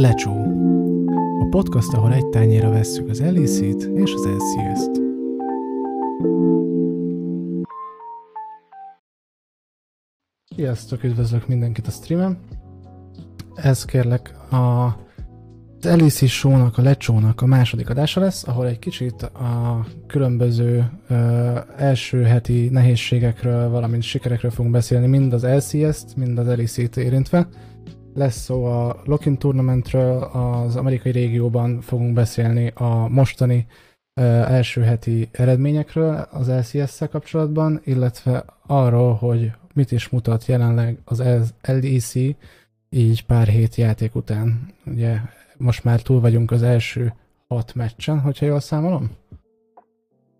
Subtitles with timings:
[0.00, 0.32] Lecsó.
[1.40, 5.00] A podcast, ahol egy tányéra vesszük az LEC-t és az LCS-t.
[10.54, 12.38] Sziasztok, üdvözlök mindenkit a streamen.
[13.54, 14.84] Ez kérlek a
[15.78, 21.58] az Elisi Show-nak, a Lecsónak a második adása lesz, ahol egy kicsit a különböző ö,
[21.76, 27.48] első heti nehézségekről, valamint sikerekről fogunk beszélni, mind az LCS-t, mind az Elisi-t érintve.
[28.16, 33.66] Lesz szó a Lock-in Tournamentről, az amerikai régióban fogunk beszélni a mostani
[34.14, 41.22] első heti eredményekről az LCS-szel kapcsolatban, illetve arról, hogy mit is mutat jelenleg az
[41.62, 42.14] LEC
[42.90, 44.74] így pár hét játék után.
[44.86, 45.16] Ugye
[45.56, 47.14] most már túl vagyunk az első
[47.48, 49.10] hat meccsen, hogyha jól számolom?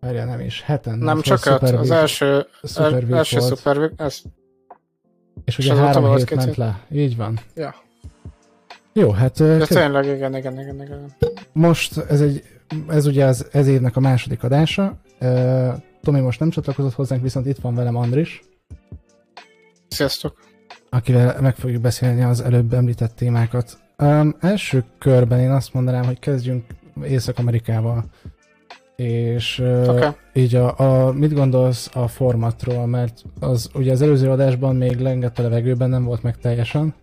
[0.00, 0.98] Várjál, nem is, heten.
[0.98, 3.56] Nem csak öt, az week, első, Super week első volt.
[3.56, 4.22] Super Week, ez...
[5.44, 7.38] És ugye három hét ment le, így van.
[7.54, 7.74] Ja.
[8.92, 9.38] Jó, hát...
[9.38, 9.64] De kö...
[9.64, 11.14] tényleg, igen, igen, igen, igen.
[11.52, 12.42] Most ez egy,
[12.88, 14.96] ez ugye az ez évnek a második adása.
[15.20, 18.42] Uh, Tomi most nem csatlakozott hozzánk, viszont itt van velem Andris.
[19.88, 20.38] Sziasztok!
[20.90, 23.78] Akivel meg fogjuk beszélni az előbb említett témákat.
[23.98, 26.64] Um, első körben én azt mondanám, hogy kezdjünk
[27.04, 28.04] Észak-Amerikával.
[28.96, 30.10] És okay.
[30.32, 35.38] így a, a, mit gondolsz a formatról, mert az ugye az előző adásban még lengett
[35.38, 36.94] a levegőben, nem volt meg teljesen.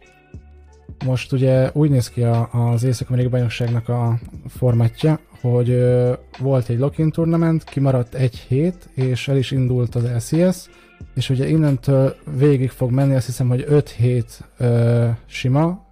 [1.05, 6.79] Most ugye úgy néz ki a, az Észak-Amerikai Bajnokságnak a formatja, hogy uh, volt egy
[6.79, 10.69] lock-in tournament, kimaradt egy hét, és el is indult az LCS,
[11.15, 15.85] és ugye innentől végig fog menni, azt hiszem, hogy 5 hét uh, sima,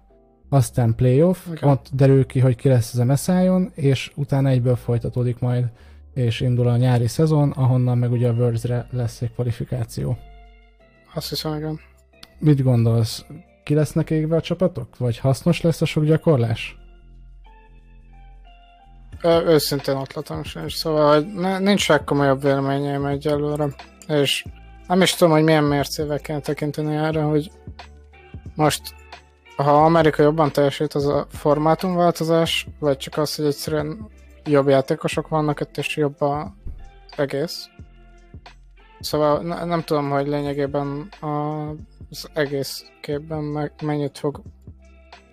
[0.48, 1.70] aztán playoff, okay.
[1.70, 5.64] ott derül ki, hogy ki lesz az MSI-on, és utána egyből folytatódik majd,
[6.14, 10.18] és indul a nyári szezon, ahonnan meg ugye a Worlds-re lesz egy kvalifikáció.
[11.14, 11.80] Azt hiszem, igen.
[12.38, 13.24] Mit gondolsz?
[13.64, 14.96] Ki lesznek égve a csapatok?
[14.96, 16.76] Vagy hasznos lesz a sok gyakorlás?
[19.22, 21.20] Ö, őszintén ott latom és szóval,
[21.58, 23.66] nincs legkomolyabb véleményeim egyelőre,
[24.08, 24.44] és
[24.86, 27.50] nem is tudom, hogy milyen mércével kell tekinteni erre, hogy
[28.54, 28.94] most
[29.56, 34.10] ha Amerika jobban teljesít, az a formátumváltozás, vagy csak az, hogy egyszerűen
[34.44, 36.54] jobb játékosok vannak itt, és jobb a
[37.16, 37.68] egész.
[39.00, 41.08] Szóval ne, nem tudom, hogy lényegében
[42.10, 44.42] az egész képben meg mennyit fog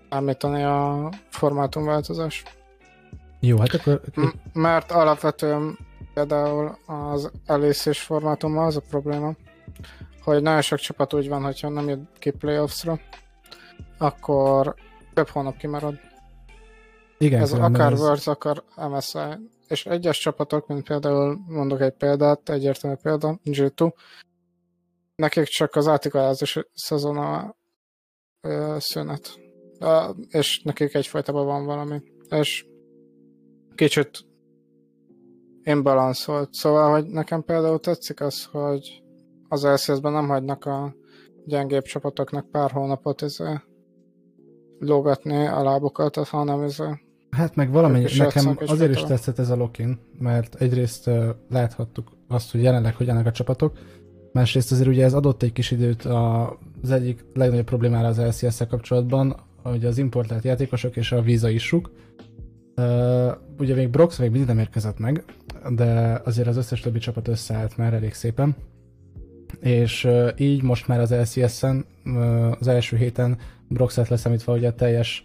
[0.10, 2.44] számítani a formátumváltozás.
[3.40, 4.02] Jó, hát akkor...
[4.16, 5.78] M- mert alapvetően
[6.14, 9.34] például az elészés formátummal az a probléma,
[10.24, 13.00] hogy nagyon sok csapat úgy van, hogyha nem jött ki playoffsra,
[13.98, 14.76] akkor
[15.14, 16.00] több hónap kimarad.
[17.22, 18.00] Igen, ez akár ez...
[18.00, 19.20] Worlds, akár MSI.
[19.68, 23.94] És egyes csapatok, mint például, mondok egy példát, egyértelmű példa, G2,
[25.16, 27.56] nekik csak az átigalázás szezon a
[28.42, 29.40] ö, szünet.
[29.80, 32.02] A, és nekik egyfajtában van valami.
[32.30, 32.66] És
[33.76, 34.20] kicsit
[35.64, 36.54] imbalanszolt.
[36.54, 39.04] Szóval, hogy nekem például tetszik az, hogy
[39.48, 40.96] az LCS-ben nem hagynak a
[41.46, 43.64] gyengébb csapatoknak pár hónapot ezzel
[44.80, 49.56] lógatni a lábukat, hanem ez a Hát meg valamennyi, nekem azért is tetszett ez a
[49.56, 53.78] Lokin, mert egyrészt uh, láthattuk azt, hogy jelenleg hogy a csapatok,
[54.34, 58.68] másrészt azért ugye ez adott egy kis időt a, az egyik legnagyobb problémára az lcs
[58.68, 61.92] kapcsolatban, hogy az importált játékosok és a víza isuk.
[62.76, 65.24] Uh, ugye még Brox még mindig nem érkezett meg,
[65.70, 68.56] de azért az összes többi csapat összeállt már elég szépen.
[69.60, 74.76] És uh, így most már az LCS-en uh, az első héten Broxet leszámítva ugye a
[74.76, 75.24] teljes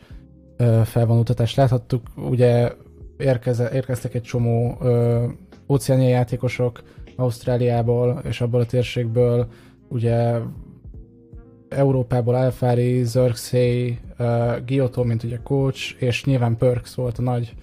[0.85, 2.73] felvonultatást láthattuk, ugye
[3.19, 5.25] érkeze, érkeztek egy csomó ö,
[5.69, 6.83] óceániai játékosok
[7.17, 9.47] Ausztráliából és abból a térségből,
[9.89, 10.39] ugye
[11.69, 17.55] Európából Alfári, Zerxey, uh, Giotto, mint ugye coach, és nyilván Perks volt a nagy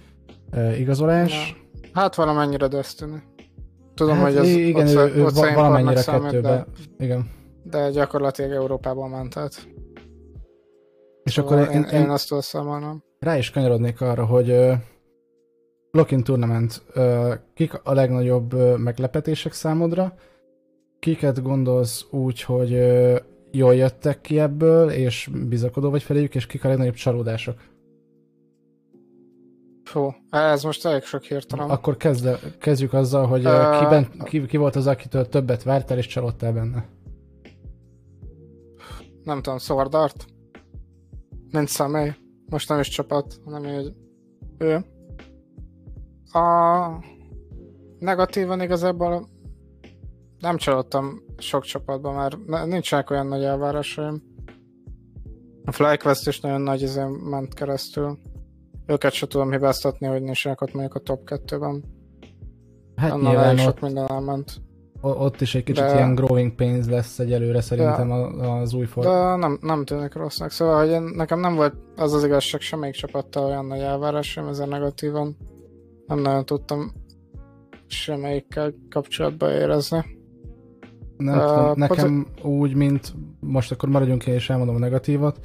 [0.52, 1.56] uh, igazolás.
[1.82, 1.90] Ja.
[1.92, 3.22] Hát valamennyire Destiny.
[3.94, 6.40] Tudom, hát hogy az igen, ő, ő valamennyire kettőbe.
[6.40, 6.66] De,
[6.98, 7.30] igen.
[7.62, 9.68] De gyakorlatilag Európában ment át.
[11.22, 13.02] És szóval akkor én, én, én azt számolnom.
[13.18, 14.72] Rá is kanyarodnék arra, hogy uh,
[15.90, 20.14] Lock-in Tournament, uh, kik a legnagyobb uh, meglepetések számodra?
[20.98, 23.16] Kiket gondolsz úgy, hogy uh,
[23.50, 27.60] jól jöttek ki ebből, és bizakodó vagy feléjük, és kik a legnagyobb csalódások?
[29.84, 31.70] Fú, ez most elég sok hirtelen.
[31.70, 35.98] Akkor kezde, kezdjük azzal, hogy uh, ki, ben, ki, ki volt az, akitől többet vártál,
[35.98, 36.88] és csalódtál benne?
[39.24, 40.31] Nem tudom, Sword Art?
[41.52, 42.14] Mint személy,
[42.50, 43.94] most nem is csapat, hanem egy
[44.58, 44.84] ő.
[46.32, 46.88] A
[47.98, 49.28] negatívan igazából
[50.38, 54.22] nem csalódtam sok csapatban, mert nincsenek olyan nagy elvárásaim.
[55.64, 58.18] A FlyQuest is nagyon nagy ezen ment keresztül.
[58.86, 61.84] őket se tudom hibáztatni, hogy nincsenek ott mondjuk a top 2-ben.
[62.96, 64.60] Hát Annál nyilván elég sok ott, minden elment.
[65.02, 69.04] Ott is egy kicsit De- ilyen growing pains lesz egyelőre szerintem a- az új for.
[69.04, 70.50] De nem, nem tűnik rossznak.
[70.50, 74.66] Szóval, hogy én, nekem nem volt az az igazság semmelyik csapattal olyan nagy elvárásom, ezzel
[74.66, 75.36] negatívan
[76.06, 76.92] nem nagyon tudtam
[77.86, 80.04] semmelyikkel kapcsolatba érezni.
[81.16, 85.38] Nem tudom, nekem úgy, mint most akkor maradjunk ki és elmondom a negatívat.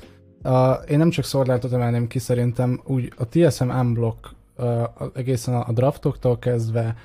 [0.43, 0.51] Uh,
[0.89, 4.83] én nem csak Swordlight-ot emelném ki, szerintem úgy a TSM Unblock uh,
[5.13, 6.95] egészen a draftoktól kezdve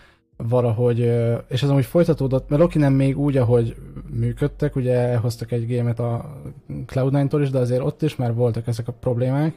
[0.49, 3.77] valahogy, uh, és ez amúgy folytatódott, mert Loki nem még úgy, ahogy
[4.11, 6.25] működtek, ugye elhoztak egy gémet a
[6.87, 9.55] Cloud9-tól is, de azért ott is már voltak ezek a problémák.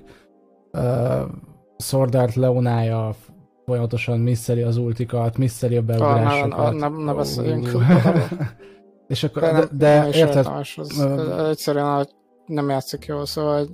[0.73, 0.81] Uh,
[1.77, 3.15] Sword Art Leonája
[3.65, 6.73] folyamatosan misszeli az ultikat, misszeli a Ah, beugrásokat.
[6.73, 7.69] ne, ne, ne beszéljünk.
[9.07, 10.47] És akkor, De, de, nem, de nem érted,
[10.99, 12.07] Ö, egyszerűen
[12.45, 13.67] nem játszik jól, szóval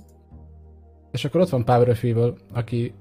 [1.12, 2.94] és akkor ott van Power of Evil, aki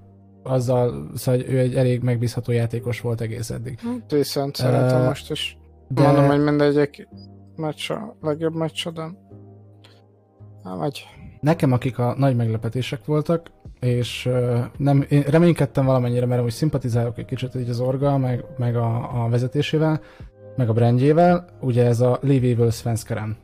[0.42, 3.78] azzal, szóval hogy ő egy elég megbízható játékos volt egész eddig.
[4.08, 5.58] viszont szerintem Ö, most is.
[5.88, 7.08] De Mondom, hogy mindegyik
[7.56, 9.02] meccs a legjobb meccs, de
[10.62, 11.04] nem megy.
[11.40, 13.50] nekem, akik a nagy meglepetések voltak,
[13.80, 18.44] és uh, nem, én reménykedtem valamennyire, mert úgy szimpatizálok egy kicsit így az Orga, meg,
[18.58, 20.00] meg a, a vezetésével,
[20.56, 23.36] meg a brandjével, ugye ez a Evil Svenskeren,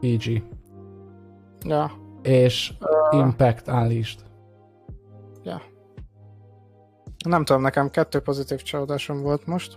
[0.00, 0.42] EG,
[1.64, 1.90] Ja,
[2.22, 2.72] és
[3.12, 4.20] Ö, Impact Unleashed.
[7.26, 9.76] Nem tudom, nekem kettő pozitív csalódásom volt most.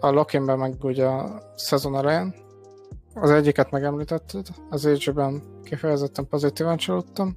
[0.00, 2.34] A Lokinben meg ugye a szezon elején.
[3.14, 7.36] Az egyiket megemlítetted, az Age-ben kifejezetten pozitívan csalódtam,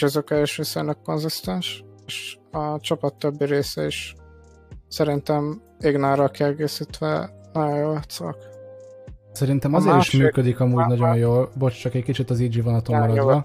[0.00, 4.14] azok is viszonylag konzisztens, és a csapat többi része is
[4.88, 8.36] szerintem Ignárral kiegészítve nagyon jó arcok.
[9.32, 12.98] Szerintem azért is másik- működik amúgy nagyon jól, bocs, csak egy kicsit az EG vonaton
[12.98, 13.44] maradva,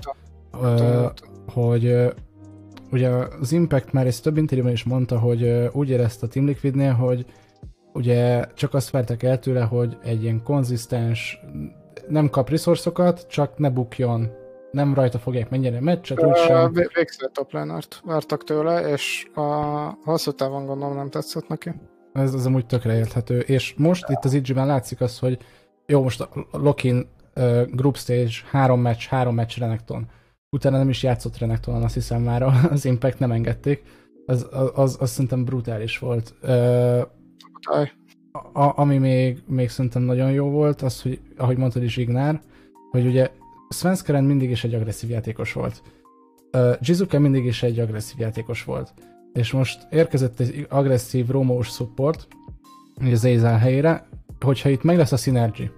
[1.54, 2.14] hogy
[2.92, 3.10] ugye
[3.40, 7.26] az Impact már ezt több interjúban is mondta, hogy úgy érezte a Team Liquidnél, hogy
[7.94, 11.40] ugye csak azt várták el tőle, hogy egy ilyen konzisztens,
[12.08, 14.30] nem kap resourcokat, csak ne bukjon,
[14.72, 16.74] nem rajta fogják mennyire a meccset, úgysem.
[16.74, 17.52] Végzel top
[18.06, 19.42] vártak tőle, és a
[20.04, 21.72] hosszú távon gondolom nem tetszett neki.
[22.14, 23.40] Ez az amúgy tökre érthető.
[23.40, 25.38] És most itt az IG-ben látszik az, hogy
[25.86, 30.06] jó, most a Lokin uh, group stage, három meccs, három meccs Renekton.
[30.56, 33.84] Utána nem is játszott Renektonon, azt hiszem már az Impact nem engedték.
[34.26, 36.34] Az, az, az, az szerintem brutális volt.
[37.70, 37.92] Taj.
[38.54, 42.42] a, ami még, még szerintem nagyon jó volt, az, hogy ahogy mondtad is Ignár,
[42.92, 43.30] hogy ugye
[43.70, 45.82] Svenskeren mindig is egy agresszív játékos volt.
[46.54, 48.94] Uh, Jizuke mindig is egy agresszív játékos volt.
[49.34, 52.28] És most érkezett egy agresszív romós support,
[53.12, 54.08] az Azel helyére,
[54.40, 55.72] hogyha itt meg lesz a synergy,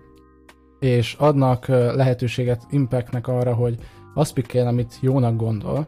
[0.79, 3.77] és adnak ö, lehetőséget Impactnek arra, hogy
[4.13, 5.87] azt pikkeljen, amit jónak gondol,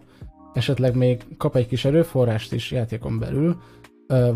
[0.53, 3.57] esetleg még kap egy kis erőforrást is játékon belül,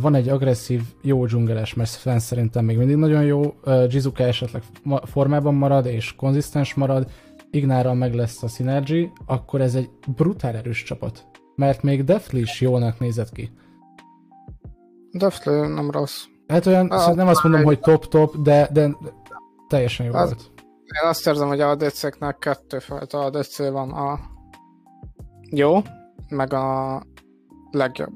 [0.01, 3.41] van egy agresszív, jó dzsungeles, mert Sven szerintem még mindig nagyon jó,
[3.89, 4.63] Jizuka esetleg
[5.03, 7.11] formában marad és konzisztens marad,
[7.51, 11.27] Ignárral meg lesz a synergy, akkor ez egy brutál erős csapat.
[11.55, 13.51] Mert még Deathly is jónak nézett ki.
[15.11, 16.23] Deftly nem rossz.
[16.47, 18.89] Hát olyan, Ah, szóval nem azt mondom, hogy top-top, de, de
[19.67, 20.51] teljesen jó Az- volt.
[20.95, 23.91] Én azt érzem, hogy a ADC-knek kettőfajta ADC van.
[23.91, 24.19] A
[25.51, 25.81] jó,
[26.29, 27.01] meg a
[27.71, 28.13] legjobb.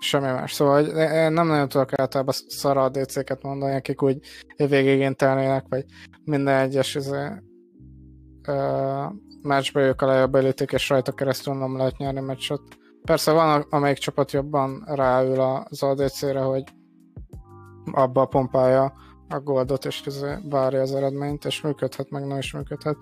[0.00, 0.52] Semmi más.
[0.52, 4.18] Szóval hogy én nem nagyon tudok általában szar ADC-ket mondani, akik úgy
[4.56, 5.84] végigéntelnének, vagy
[6.24, 7.28] minden egyes izé,
[8.48, 9.04] ö,
[9.42, 12.60] meccsbe ők a legjobb eliték, és rajta keresztül nem lehet nyerni meccset.
[13.02, 16.64] Persze van, amelyik csapat jobban ráül az ADC-re, hogy
[17.92, 18.92] abba pompálja
[19.30, 22.96] a goldot, és izé várja az eredményt, és működhet, meg nem is működhet.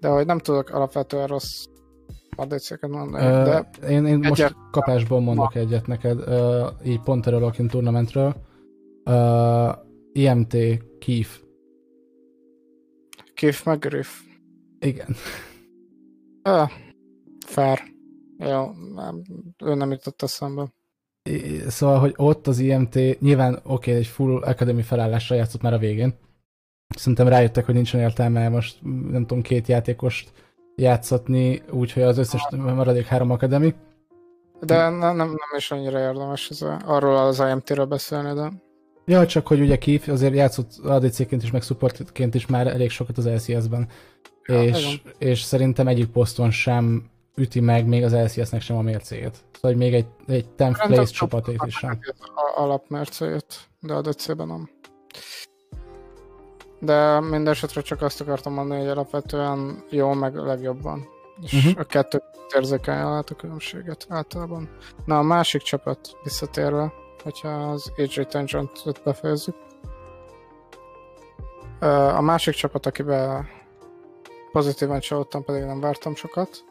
[0.00, 1.64] De hogy nem tudok alapvetően rossz
[2.36, 7.38] ADC-ket mondani, Ö, de én, én most kapásból mondok egyet neked, ö, így pont erről
[7.38, 8.34] a Lokin Tournamentről.
[9.04, 9.68] Ö,
[10.12, 10.56] IMT
[10.98, 11.30] Keith.
[13.34, 14.20] Kif meg Griff.
[14.78, 15.14] Igen.
[16.42, 16.70] Ah,
[17.46, 17.82] fair.
[18.38, 19.22] Jó, nem,
[19.64, 20.72] ő nem jutott eszembe.
[21.68, 25.78] Szóval, hogy ott az IMT nyilván oké, okay, egy full academy felállásra játszott már a
[25.78, 26.14] végén.
[26.96, 28.78] Szerintem rájöttek, hogy nincsen értelme most,
[29.10, 30.32] nem tudom, két játékost
[30.76, 33.74] játszatni, úgyhogy az összes maradék három akademi.
[34.60, 38.52] De nem, nem, nem is annyira érdemes ez a, arról az IMT-ről beszélni, de
[39.04, 43.18] Ja, csak hogy ugye Keith azért játszott ADC-ként is, meg supportként is már elég sokat
[43.18, 43.88] az LCS-ben.
[44.46, 49.34] Ja, és, és szerintem egyik poszton sem üti meg még az LCS-nek sem a mércéjét.
[49.52, 51.98] Szóval hogy még egy, egy 10th Szerintem place csapatét is sem.
[52.34, 54.70] a alapmercéjét, de a DC-ben nem.
[56.80, 61.08] De mindesetre csak azt akartam mondani, hogy alapvetően jó, meg legjobban.
[61.42, 61.80] és uh-huh.
[61.80, 62.22] a kettő
[62.56, 64.68] érzékeljen át a különbséget általában.
[65.04, 69.54] Na a másik csapat visszatérve, hogyha az AJ Tangent-t befejezzük.
[72.16, 73.46] A másik csapat, akiben
[74.52, 76.64] pozitívan csalódtam, pedig nem vártam sokat,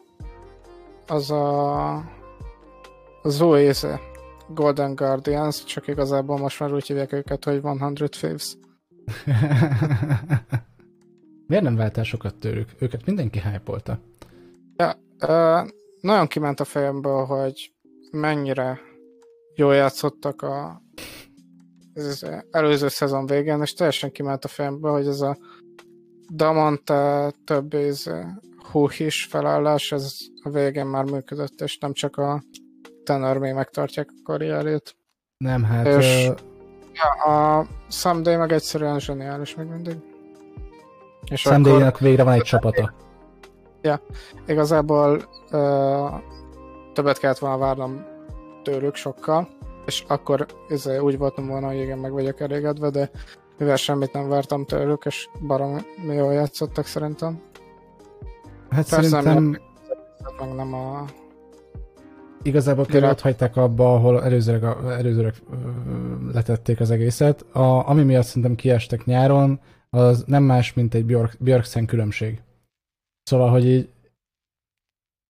[1.06, 1.94] az a
[3.22, 3.70] az új
[4.48, 8.56] Golden Guardians, csak igazából most már úgy hívják őket, hogy 100 Thieves.
[11.46, 12.68] Miért nem váltál sokat tőlük?
[12.78, 13.96] Őket mindenki hype
[14.76, 15.68] Ja, uh,
[16.00, 17.72] nagyon kiment a fejemből, hogy
[18.10, 18.80] mennyire
[19.54, 20.82] jól játszottak a
[21.94, 25.36] az előző szezon végén, és teljesen kiment a fejemből, hogy ez a
[26.34, 28.10] Damante több ez
[28.66, 32.42] húhis felállás, ez a végén már működött, és nem csak a
[33.04, 34.96] Tanner még megtartják a karrierét.
[35.36, 35.86] Nem, hát...
[35.86, 36.36] És uh...
[36.92, 39.96] ja, a Someday meg egyszerűen zseniális még mindig.
[41.30, 42.00] És someday akkor...
[42.00, 42.94] végre van egy csapata.
[43.80, 44.00] Ja,
[44.46, 46.20] igazából uh,
[46.92, 48.04] többet kellett volna várnom
[48.62, 49.48] tőlük sokkal,
[49.86, 53.10] és akkor ez úgy voltam volna, hogy igen, meg vagyok elégedve, de
[53.58, 55.78] mivel semmit nem vártam tőlük, és barom
[56.08, 57.40] jól játszottak szerintem.
[58.72, 59.44] Hát Persze szerintem...
[60.38, 61.04] meg nem a
[62.42, 65.34] Igazából tényleg ott hagyták abba, ahol előzőleg, előzőleg
[66.32, 67.40] letették az egészet.
[67.40, 69.60] A, ami miatt szerintem kiestek nyáron,
[69.90, 72.42] az nem más, mint egy Björk, Björkszen különbség.
[73.22, 73.88] Szóval, hogy így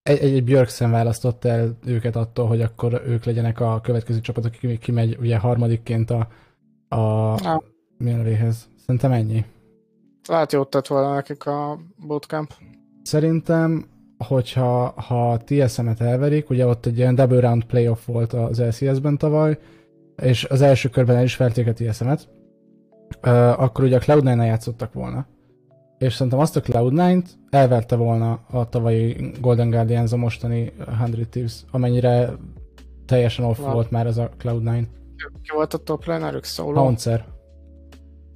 [0.03, 4.45] egy, egy, egy Björkszen választott el őket attól, hogy akkor ők legyenek a következő csapat,
[4.45, 6.29] aki kimegy ugye harmadikként a,
[6.89, 7.63] a ja.
[7.99, 9.45] milyen Szerintem ennyi.
[10.29, 12.53] Lehet jót tett volna nekik a bootcamp.
[13.02, 13.90] Szerintem
[14.23, 19.59] hogyha ha TSM-et elverik, ugye ott egy ilyen double round playoff volt az LCS-ben tavaly,
[20.23, 22.28] és az első körben el is verték a TSM-et,
[23.59, 25.26] akkor ugye a Cloud9-nal játszottak volna.
[25.99, 31.64] És szerintem azt a Cloud9-t elverte volna a tavalyi Golden Guardians a mostani 100 Thieves,
[31.71, 32.30] amennyire
[33.06, 34.82] teljesen off volt már az a Cloud9.
[35.42, 36.44] Ki volt a top lanerük?
[36.44, 36.80] Solo?
[36.80, 37.25] Hauncer.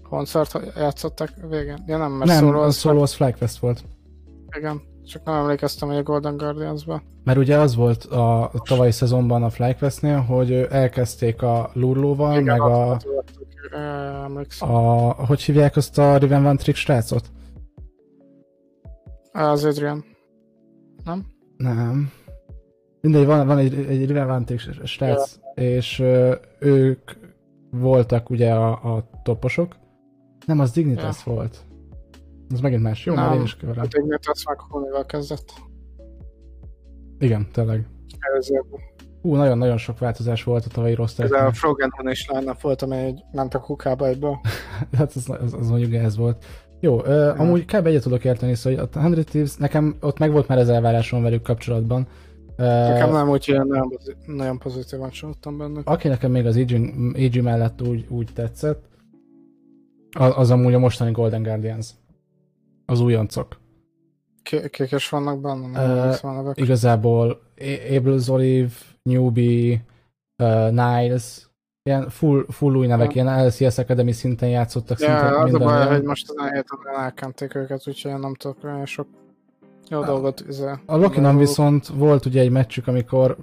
[0.03, 1.85] Hauncert játszottak végén?
[1.87, 3.85] Ja nem, mert nem, Solo az, Solo az Flagfest volt.
[4.57, 4.83] Igen.
[5.05, 7.03] Csak nem emlékeztem, hogy a Golden Guardians-ba.
[7.25, 12.91] Mert ugye az volt a tavalyi szezonban a FlyQuest-nél, hogy elkezdték a Lurlóval, meg a,
[12.91, 12.99] a,
[14.59, 15.13] a...
[15.13, 17.31] Hogy hívják azt a Riven Van Trick srácot?
[19.33, 20.05] Az Adrian.
[21.05, 21.27] Nem?
[21.57, 22.11] Nem.
[23.01, 25.63] Mindegy, van, van egy, egy Riven Van Trick srác, ja.
[25.63, 27.11] és ö, ők
[27.71, 29.77] voltak ugye a, a toposok.
[30.47, 31.33] Nem, az Dignitas ja.
[31.33, 31.65] volt.
[32.53, 33.05] Ez megint más.
[33.05, 33.83] Jó, már én is keverem.
[33.83, 35.53] Hát még azt meg Honival kezdett.
[37.19, 37.87] Igen, tényleg.
[38.19, 38.81] Előzőben.
[39.23, 43.15] Hú, nagyon-nagyon sok változás volt a tavalyi rossz Ez a Frogen is lenne volt, amely
[43.33, 44.41] ment a kukába egyből.
[44.99, 46.45] hát az, az, az mondjuk ez volt.
[46.81, 47.87] Jó, uh, amúgy kb.
[47.87, 51.43] egyet tudok érteni, szóval a 100 Thieves, nekem ott meg volt már az elvárásom velük
[51.43, 52.07] kapcsolatban.
[52.57, 53.93] Nekem nem úgy, hogy nagyon,
[54.27, 55.81] nagyon pozitívan csalódtam benne.
[55.85, 56.57] Aki nekem még az
[57.15, 58.85] EG mellett úgy, úgy tetszett,
[60.19, 61.91] az, az amúgy a mostani Golden Guardians
[62.87, 63.57] az újoncok.
[64.43, 66.15] Kik is vannak benne?
[66.23, 67.41] uh, igazából
[67.97, 69.85] Able Olive, Newbie,
[70.43, 71.51] uh, Niles,
[71.83, 73.23] ilyen full, full új nevek, ja.
[73.23, 77.55] ilyen LCS Academy szinten játszottak ja, szinte az a baj, hogy most az héten elkenték
[77.55, 79.07] őket, úgyhogy én nem tudok olyan sok
[79.89, 80.45] jó a, dolgot.
[80.49, 83.37] Izé, a Lokinan viszont volt ugye egy meccsük, amikor,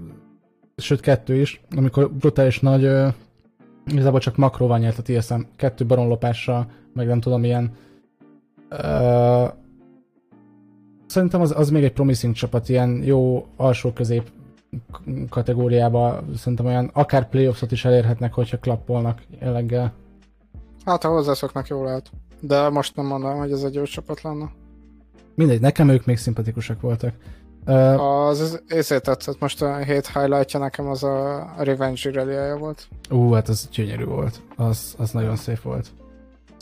[0.77, 3.13] sőt kettő is, amikor brutális nagy, uh,
[3.85, 7.71] igazából csak makróval nyert a TSM, kettő baronlopással, meg nem tudom, ilyen
[8.81, 9.51] Uh,
[11.07, 14.31] szerintem az, az még egy promising csapat, ilyen jó alsó-közép
[15.29, 19.93] kategóriába szerintem olyan akár playoffsot is elérhetnek, hogyha klappolnak jelleggel.
[20.85, 22.09] Hát ha hozzászoknak, jól lehet.
[22.39, 24.51] De most nem mondom, hogy ez egy jó csapat lenne.
[25.35, 27.13] Mindegy, nekem ők még szimpatikusak voltak.
[27.67, 32.87] Uh, az ezért tetszett, most a hét highlightja nekem az a Revenge rally volt.
[33.09, 34.41] Ú, hát az gyönyörű volt.
[34.55, 35.87] Az, az nagyon szép volt.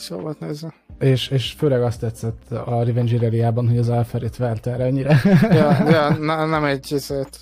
[0.02, 0.74] Szóval nézve.
[0.98, 5.20] És, és főleg azt tetszett a Revenge Rally-ában, hogy az Alferit verte erre ennyire.
[5.42, 7.38] ja, ja ne, nem egy ezért.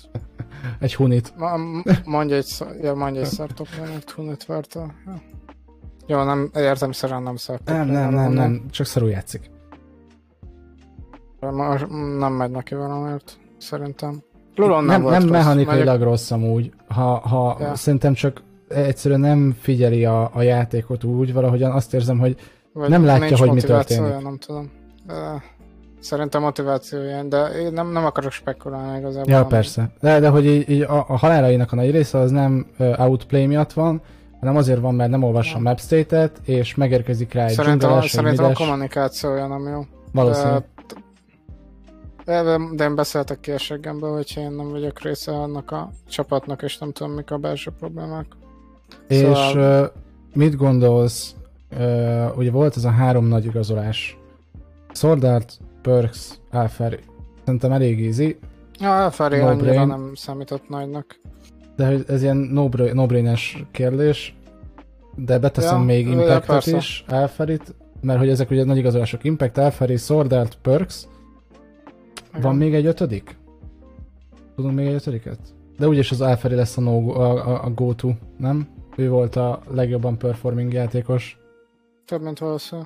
[0.79, 1.33] Egy hunit.
[1.37, 1.57] Ma,
[2.05, 4.79] mondja egy, ja, mondja egy szartop, egy hunit verte.
[5.05, 5.21] Ja.
[6.07, 7.75] Jó, nem, értem szerint nem szartop.
[7.75, 9.49] Nem, nem, nem, nem, csak szarul játszik.
[12.19, 14.23] Nem megy neki valamiért, szerintem.
[14.55, 17.75] Lulon nem, nem, nem mechanikailag rossz amúgy, ha, ha ja.
[17.75, 18.41] szerintem csak
[18.73, 22.35] egyszerűen nem figyeli a, a játékot úgy, valahogyan azt érzem, hogy
[22.73, 24.21] vagy nem látja, hogy mi történik.
[24.23, 24.71] Nem tudom.
[25.07, 25.43] De
[25.99, 29.31] szerintem motivációja, de én nem, nem akarok spekulálni igazából.
[29.31, 29.47] Ja, nem.
[29.47, 29.91] persze.
[29.99, 33.73] De, de hogy így, így a, a halálainak a nagy része az nem outplay miatt
[33.73, 34.01] van,
[34.39, 38.45] hanem azért van, mert nem olvassa a map state-et, és megérkezik rá egy Szerintem, szerintem
[38.45, 39.85] a kommunikációja nem jó.
[40.11, 40.63] Valószínűleg.
[42.75, 47.11] De én beszéltek kérségemből, hogyha én nem vagyok része annak a csapatnak, és nem tudom,
[47.13, 48.25] mik a belső problémák.
[49.07, 49.81] És szóval...
[49.81, 49.89] uh,
[50.33, 51.35] mit gondolsz,
[51.79, 54.17] uh, ugye volt ez a három nagy igazolás,
[54.93, 55.27] Sword
[55.81, 56.99] Perks, Alfari.
[57.45, 58.37] Szerintem elég easy.
[58.79, 59.87] Ja, Alfari no annyira brain.
[59.87, 61.19] nem számított nagynak.
[61.75, 62.37] De ez ilyen
[62.93, 64.35] no-brain-es no kérdés,
[65.15, 69.23] de beteszem ja, még Impactet is, Alferit, mert hogy ezek ugye nagy igazolások.
[69.23, 71.07] Impact, Alfari, Sword Art, Perks.
[72.29, 72.41] Igen.
[72.41, 73.37] Van még egy ötödik?
[74.55, 75.39] Tudunk még egy ötödiket?
[75.77, 78.67] De úgyis az Alfari lesz a, no, a, a, a go-to, nem?
[78.95, 81.37] Ő volt a legjobban performing játékos.
[82.05, 82.81] Több, mint valószínű.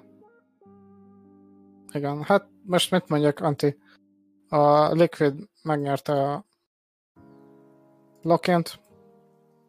[1.92, 3.78] Igen, hát most mit mondjak, Anti?
[4.50, 5.34] A Liquid
[5.64, 6.46] megnyerte a
[8.22, 8.80] Lokent,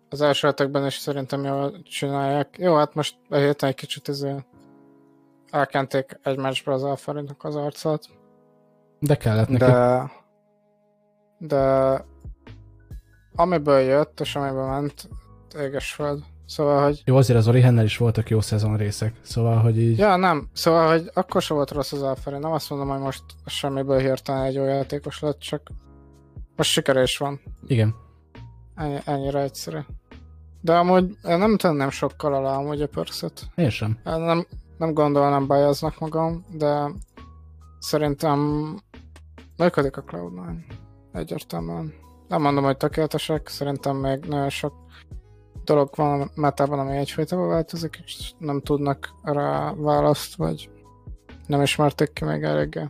[0.09, 2.57] az első hetekben is szerintem jól csinálják.
[2.59, 4.47] Jó, hát most a héten egy kicsit ezért
[5.51, 8.05] elkenték egymásba az Alfarinnak az arcát.
[8.99, 9.65] De kellett neki.
[9.65, 10.11] De,
[11.39, 12.05] de
[13.35, 15.09] amiből jött, és amiből ment,
[15.61, 16.23] éges föld.
[16.47, 17.03] Szóval, hogy...
[17.05, 19.99] Jó, azért az Orihennel is voltak jó szezon részek, szóval, hogy így...
[19.99, 23.23] Ja, nem, szóval, hogy akkor sem volt rossz az Alfarin, nem azt mondom, hogy most
[23.47, 25.71] semmiből hirtelen egy olyan játékos lett, csak
[26.57, 27.41] most sikere is van.
[27.67, 27.95] Igen.
[28.75, 29.79] Ennyi, ennyire egyszerű.
[30.61, 33.43] De amúgy nem tenném sokkal alá amúgy a pörszöt.
[33.55, 33.99] Én sem.
[34.05, 34.47] Nem,
[34.79, 36.91] nem gondolnám bajaznak magam, de
[37.79, 38.39] szerintem
[39.57, 40.57] működik a Cloud9.
[41.13, 41.93] Egyértelműen.
[42.29, 44.75] Nem mondom, hogy tökéletesek, szerintem még nagyon sok
[45.67, 50.71] dolog van a metában, ami egyfajtában változik, és nem tudnak rá választ, vagy
[51.47, 52.89] nem ismerték ki még eléggé.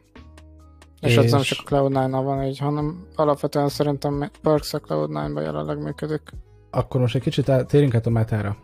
[1.00, 1.16] És, és...
[1.16, 6.22] ez nem csak a Cloud9-nal van így, hanem alapvetően szerintem Perks a Cloud9-ban jelenleg működik.
[6.70, 8.56] Akkor most egy kicsit térjünk át a metára.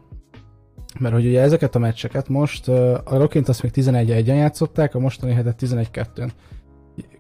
[0.99, 5.33] Mert hogy ugye ezeket a meccseket most, a Rockint azt még 11-1-en játszották, a mostani
[5.33, 6.31] hetet 11-2-n.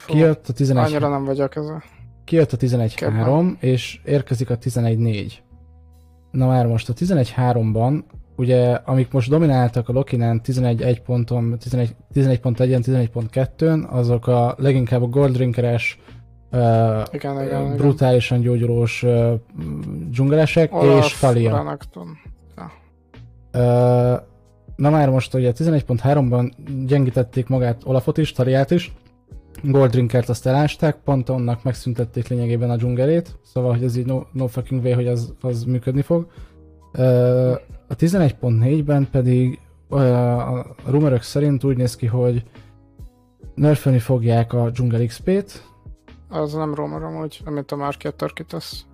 [0.06, 1.82] Kijött a 11 Annyira nem vagyok ezzel.
[2.24, 5.32] Kijött a 11-3, és érkezik a 11-4.
[6.32, 8.04] Na már most a 11-3-ban,
[8.36, 15.06] ugye amik most domináltak a Lokinen 11-1 ponton, 11, 11.1-en, 11.2-n, azok a leginkább a
[15.06, 15.98] Gold Drinkeres,
[16.52, 18.50] uh, igen, igen, brutálisan igen.
[18.50, 19.32] gyógyulós uh,
[20.10, 21.78] dzsungelesek, Olaf, és Talia.
[22.56, 22.70] Ja.
[23.52, 24.20] Uh,
[24.76, 26.52] na már most ugye 11.3-ban
[26.86, 28.92] gyengítették magát Olafot is, Taliát is,
[29.62, 34.22] Gold Drinkert azt elásták, pont onnak megszüntették lényegében a dzsungelét, szóval hogy ez így no,
[34.32, 36.26] no fucking way, hogy az, az működni fog.
[36.98, 37.52] Uh,
[37.88, 40.00] a 11.4-ben pedig uh,
[40.54, 42.42] a rumorok szerint úgy néz ki, hogy
[43.54, 45.70] nerfölni fogják a Jungle XP-t.
[46.28, 48.84] Az nem rumor amúgy, amit a Marketer kitesz.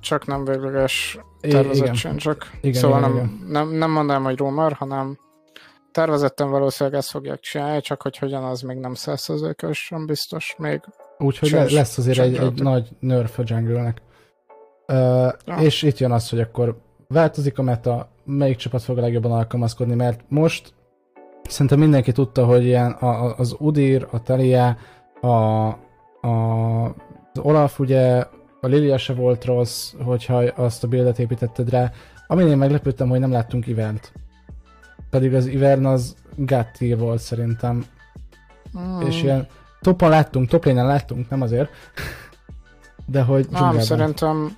[0.00, 2.50] Csak nem végleges tervezett csak.
[2.60, 3.50] Igen, szóval igen, nem, igen.
[3.50, 5.18] Nem, nem mondanám, hogy rumor, hanem
[5.92, 10.80] tervezettem valószínűleg ezt fogják csinálni, csak hogy hogyan az még nem százszerzőkösen biztos még.
[11.18, 14.02] Úgyhogy lesz azért egy, egy nagy nerf a jungle-nek.
[14.88, 14.96] Uh,
[15.44, 15.56] ja.
[15.60, 19.94] És itt jön az, hogy akkor változik a meta, melyik csapat fog a legjobban alkalmazkodni,
[19.94, 20.74] mert most
[21.42, 24.76] szerintem mindenki tudta, hogy ilyen a, az Udir, a Talia,
[25.20, 26.84] a, a,
[27.32, 28.24] az Olaf ugye,
[28.60, 31.92] a Lilia se volt rossz, hogyha azt a bildet építetted rá.
[32.26, 34.12] Amin én meglepődtem, hogy nem láttunk event.
[35.10, 37.84] Pedig az Ivern az Gatti volt szerintem.
[38.78, 39.00] Mm.
[39.00, 39.46] És ilyen
[39.80, 41.70] topon láttunk, top láttunk, nem azért.
[43.06, 44.56] De hogy Nem, szerintem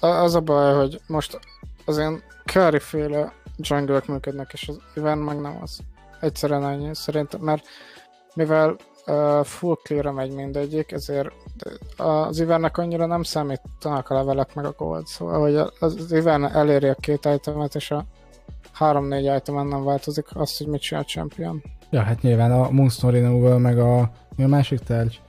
[0.00, 1.38] az a baj, hogy most
[1.84, 5.78] az ilyen curry féle jungle működnek, és az Ivern meg nem az.
[6.20, 7.66] Egyszerűen annyi, szerintem, mert
[8.34, 11.32] mivel uh, full clear megy mindegyik, ezért
[11.96, 16.88] az Ivernek annyira nem számítanak a levelek meg a gold, szóval hogy az Ivern eléri
[16.88, 18.04] a két itemet, és a
[18.78, 21.62] 3-4 itemen nem változik azt, hogy mit csinál a champion.
[21.90, 25.20] Ja, hát nyilván a Moonstone meg a, mi a másik tárgy?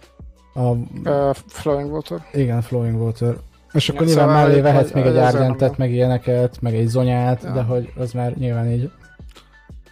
[0.53, 0.62] A...
[0.62, 2.25] Uh, Flowing Water.
[2.34, 3.36] Igen, Flowing Water.
[3.73, 7.51] És akkor nyilván szóval mellé vehetsz még egy Argentet, meg ilyeneket, meg egy Zonyát, ja.
[7.51, 8.91] de hogy az már nyilván így...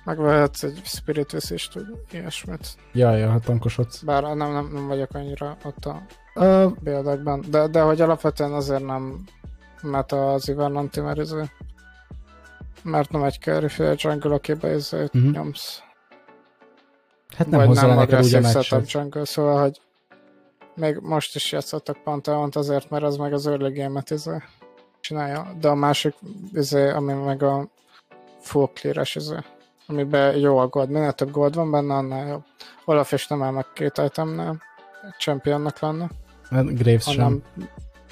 [0.06, 2.68] Megvehetsz egy Spirit is vagy ilyesmit.
[2.94, 4.02] Ja, ja, hát tankosodsz.
[4.02, 6.02] Bár nem, nem, nem vagyok annyira ott a
[6.36, 6.72] uh,
[7.50, 9.24] de, de hogy alapvetően azért nem
[9.84, 11.36] mert az Ivernanti, mert, ez,
[12.84, 15.32] mert nem egy carry jungle, akibe ez uh-huh.
[15.32, 15.82] nyomsz.
[17.38, 19.82] Hát nem Vagy nem agresszív setup jungle, szóval, hogy
[20.76, 24.38] még most is játszottak Pantheon-t azért, mert az meg az early game-et izé
[25.00, 26.14] csinálja, de a másik,
[26.54, 27.68] izé, ami meg a
[28.40, 29.36] full clear-es izé,
[29.88, 32.44] amiben jó a gold, minél több gold van benne, annál jobb.
[32.86, 34.62] Olaf is nem áll meg két itemnél,
[35.18, 36.10] championnak lenne.
[36.50, 37.44] Hát Graves hanem,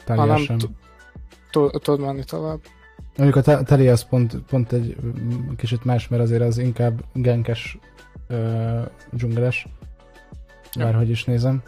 [0.05, 0.17] sem.
[0.17, 0.57] hanem sem.
[1.81, 2.59] tud menni tovább.
[3.17, 4.95] Mondjuk a Teli az pont, pont egy
[5.57, 7.77] kicsit más, mert azért az inkább genkes
[8.29, 9.67] uh, dzsungeles.
[10.77, 11.63] Bárhogy is nézem.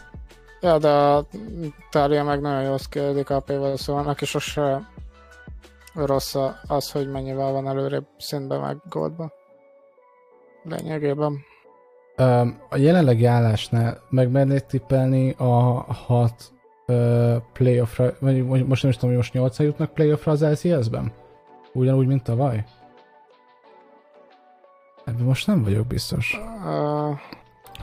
[0.61, 1.25] Ja, de a
[1.91, 4.87] Tália meg nagyon jól szkéledik AP-vel, szóval neki sose
[5.93, 6.35] rossz
[6.67, 9.31] az, hogy mennyivel van előrébb szintben meg goldban.
[10.63, 11.39] Lényegében.
[12.69, 16.51] A jelenlegi állásnál megmernék tippelni a hat
[17.53, 21.11] playoffra, vagy most nem is tudom, hogy most 8 jutnak playoffra az LCS-ben?
[21.73, 22.63] Ugyanúgy, mint tavaly?
[25.05, 26.39] Ebben most nem vagyok biztos.
[26.65, 27.19] Uh,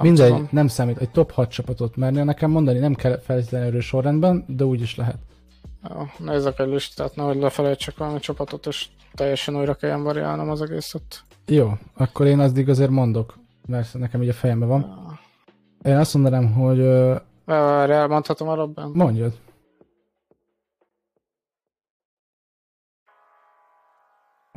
[0.00, 0.48] Mindegy, tudom.
[0.50, 0.98] nem számít.
[0.98, 4.96] Egy top 6 csapatot mernél nekem mondani, nem kell feltétlenül erős sorrendben, de úgy is
[4.96, 5.18] lehet.
[5.83, 11.24] Ja, nézzek egy listát, nehogy lefelejtsek valami csapatot, és teljesen újra kelljen variálnom az egészet.
[11.46, 14.81] Jó, akkor én azt azért mondok, mert nekem így a fejemben van.
[14.81, 15.90] Ja.
[15.90, 16.79] Én azt mondanám, hogy...
[17.44, 18.90] Várj, elmondhatom a Robben?
[18.94, 19.33] Mondjad.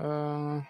[0.03, 0.63] Uh...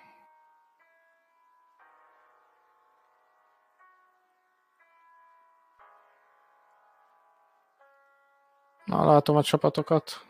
[8.86, 10.26] Na, látom a csapatokat.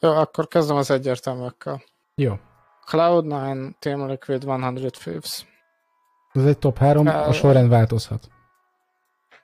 [0.00, 1.82] Jó, akkor kezdem az egyértelműekkel.
[2.14, 2.38] Jó.
[2.86, 5.46] Cloud9 Team Liquid 100 Thieves.
[6.32, 8.28] Ez egy top 3, a sorrend változhat.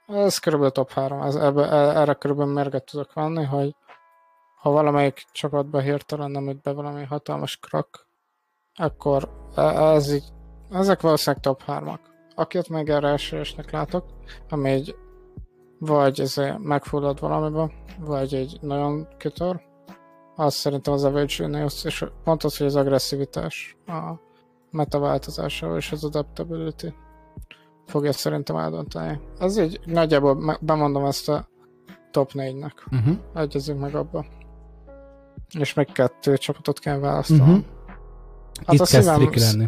[0.07, 3.75] Ez körülbelül top 3, ez, ebbe, e, erre körülbelül mérget tudok venni, hogy
[4.61, 8.07] ha valamelyik csapatba hirtelen nem üt be valami hatalmas krak,
[8.75, 10.23] akkor e, ez így,
[10.71, 11.99] ezek valószínűleg top 3-ak.
[12.35, 14.05] Akit meg erre esélyesnek látok,
[14.49, 14.95] ami egy
[15.79, 19.61] vagy ez megfullad valamiben, vagy egy nagyon kitör,
[20.35, 24.13] az szerintem az Avage és pont az, hogy az agresszivitás a
[24.71, 26.93] meta változásával és az adaptability
[27.85, 29.19] fogja szerintem eldönteni.
[29.39, 31.47] Ez így nagyjából bemondom ezt a
[32.11, 32.71] top 4-nek.
[32.91, 32.99] Uh-huh.
[33.01, 33.37] Mhm.
[33.37, 34.25] Egyezünk meg abba.
[35.59, 37.49] És meg kettő csapatot kell választanom.
[37.49, 37.65] Uh-huh.
[38.65, 39.67] Hát Itt a szívem, lenni.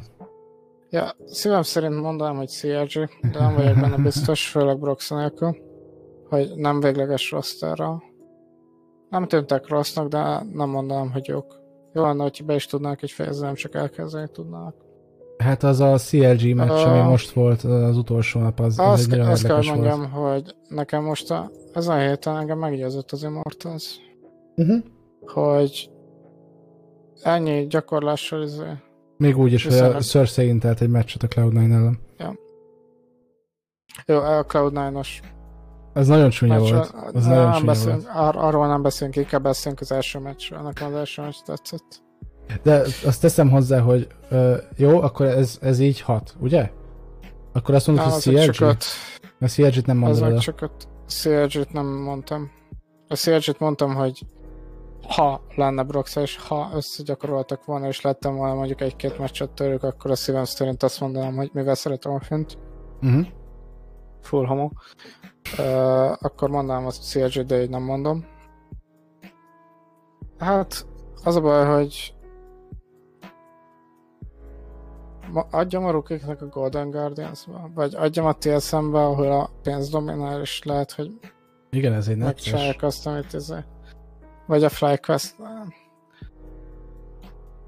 [0.90, 5.58] Ja, szívem szerint mondanám, hogy CRG, de nem vagyok benne biztos, főleg Brox nélkül,
[6.30, 8.02] hogy nem végleges rosterra
[9.14, 11.62] nem tűntek rossznak, de nem mondanám, hogy jók.
[11.94, 14.76] Jó lenne, hogy be is tudnák egy fejezni, nem csak elkezdeni tudnának.
[15.38, 19.08] Hát az a CLG meccs, uh, ami most volt az utolsó nap, az, az egy
[19.08, 20.34] nagyon Azt kell, mondjam, volt.
[20.34, 23.96] hogy nekem most a, ezen a héten engem meggyőzött az Immortals.
[24.56, 24.84] Uh-huh.
[25.26, 25.90] Hogy
[27.24, 28.64] ennyi gyakorlással izé...
[29.18, 32.00] Még úgy is, hogy a Cersei intelt egy meccset a Cloud9 ellen.
[32.18, 32.36] Ja.
[34.06, 35.08] Jó, a Cloud9-os
[35.94, 36.94] ez nagyon csúnya meccs, volt.
[37.14, 38.16] Ez nagyon nem beszélünk, volt.
[38.16, 40.60] Ar- arról nem beszélünk, inkább beszélünk az első meccsről.
[40.60, 42.02] Nekem az első meccs tetszett.
[42.64, 46.72] De azt teszem hozzá, hogy uh, jó, akkor ez, ez így hat, ugye?
[47.54, 48.64] Akkor azt mondod, hogy CRG?
[49.40, 50.34] A CRG-t nem mondod.
[50.34, 50.72] Az csak a
[51.08, 52.52] CRG-t nem mondtam.
[53.08, 54.26] A CRG-t mondtam, hogy
[55.08, 60.12] ha lenne Brox, és ha összegyakoroltak volna, és lettem volna mondjuk egy-két meccset tőlük, akkor
[60.12, 62.58] a szívem szerint azt mondanám, hogy mivel szeretem a fint.
[63.02, 63.26] Uh-huh.
[64.22, 64.70] Full homo.
[65.58, 68.26] Uh, akkor mondanám azt CRG, de így nem mondom.
[70.38, 70.86] Hát,
[71.24, 72.16] az a baj, hogy
[75.52, 80.64] adjam a rukiknek a Golden Guardians-ba, vagy adjam a TSM-be, ahol a pénz dominál, és
[80.64, 81.20] lehet, hogy
[81.70, 83.54] igen, ez egy megcsinálják azt, amit ez
[84.46, 85.36] vagy a FlyQuest.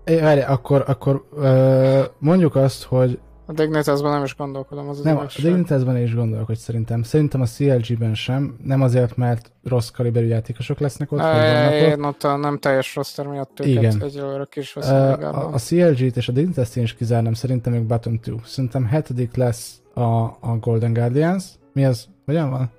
[0.03, 4.89] É, várj, akkor, akkor uh, mondjuk azt, hogy a Dignitasban nem is gondolkodom.
[4.89, 7.03] Az nem, az a Dignitasban is gondolok, hogy szerintem.
[7.03, 12.23] Szerintem a CLG-ben sem, nem azért, mert rossz kaliberű játékosok lesznek ott, e, én ott
[12.23, 14.03] a nem teljes roster miatt őket Igen.
[14.03, 18.35] egyelőre kis a, a, CLG-t és a Dignitas-t én is kizárnám, szerintem még Bottom 2.
[18.43, 21.45] Szerintem hetedik lesz a, a Golden Guardians.
[21.73, 22.07] Mi az?
[22.25, 22.71] Hogyan van?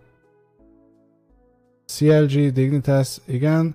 [1.87, 3.74] CLG, Dignitas, igen.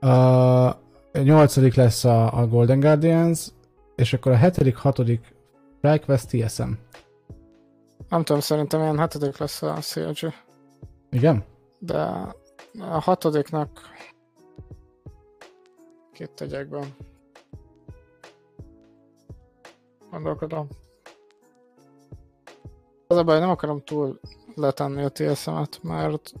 [0.00, 0.78] A
[1.12, 3.48] nyolcadik lesz a, a Golden Guardians,
[3.96, 5.34] és akkor a hetedik, hatodik
[5.80, 6.70] FlyQuest TSM.
[8.08, 10.34] Nem tudom, szerintem ilyen hetedik lesz a CLG.
[11.10, 11.44] Igen?
[11.78, 11.98] De
[12.80, 13.80] a hatodiknak
[16.12, 16.94] két tegyekben.
[20.10, 20.68] Gondolkodom.
[23.06, 24.20] Az a baj, nem akarom túl
[24.54, 26.32] letenni a TSM-et, mert...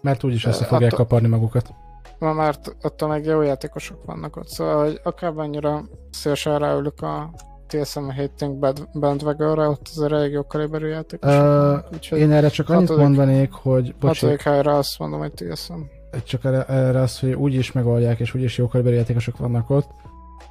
[0.00, 1.74] Mert úgyis össze fogják attól, kaparni magukat.
[2.20, 7.30] Mert attól meg jó játékosok vannak ott, szóval hogy akár annyira szélsően ráülök a
[7.66, 11.24] TSM hating bandwagonra, ott az elég jó kaliberű játék.
[11.24, 13.94] Uh, én erre csak annyit hatodik, mondanék, hogy...
[14.00, 15.80] Hatodik helyre azt mondom, hogy TSM.
[16.24, 19.88] Csak erre, erre az, hogy úgyis megoldják, és úgyis jó kaliberű játékosok vannak ott.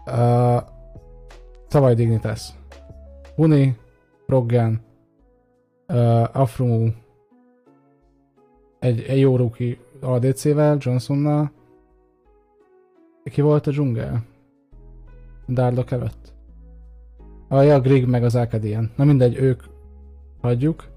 [0.06, 0.62] Uh,
[1.68, 2.50] tavaly Dignitas.
[3.36, 3.78] Uni,
[4.28, 4.82] Roggan,
[5.88, 6.90] uh, Afrumu,
[8.80, 11.52] egy, egy jó rookie ADC-vel, Johnsonnal.
[13.24, 14.24] Ki volt a dzsungel?
[15.48, 16.34] Darlock előtt?
[17.48, 18.92] A ja, Grig meg az Akadian.
[18.96, 19.64] Na mindegy, ők
[20.42, 20.88] hagyjuk.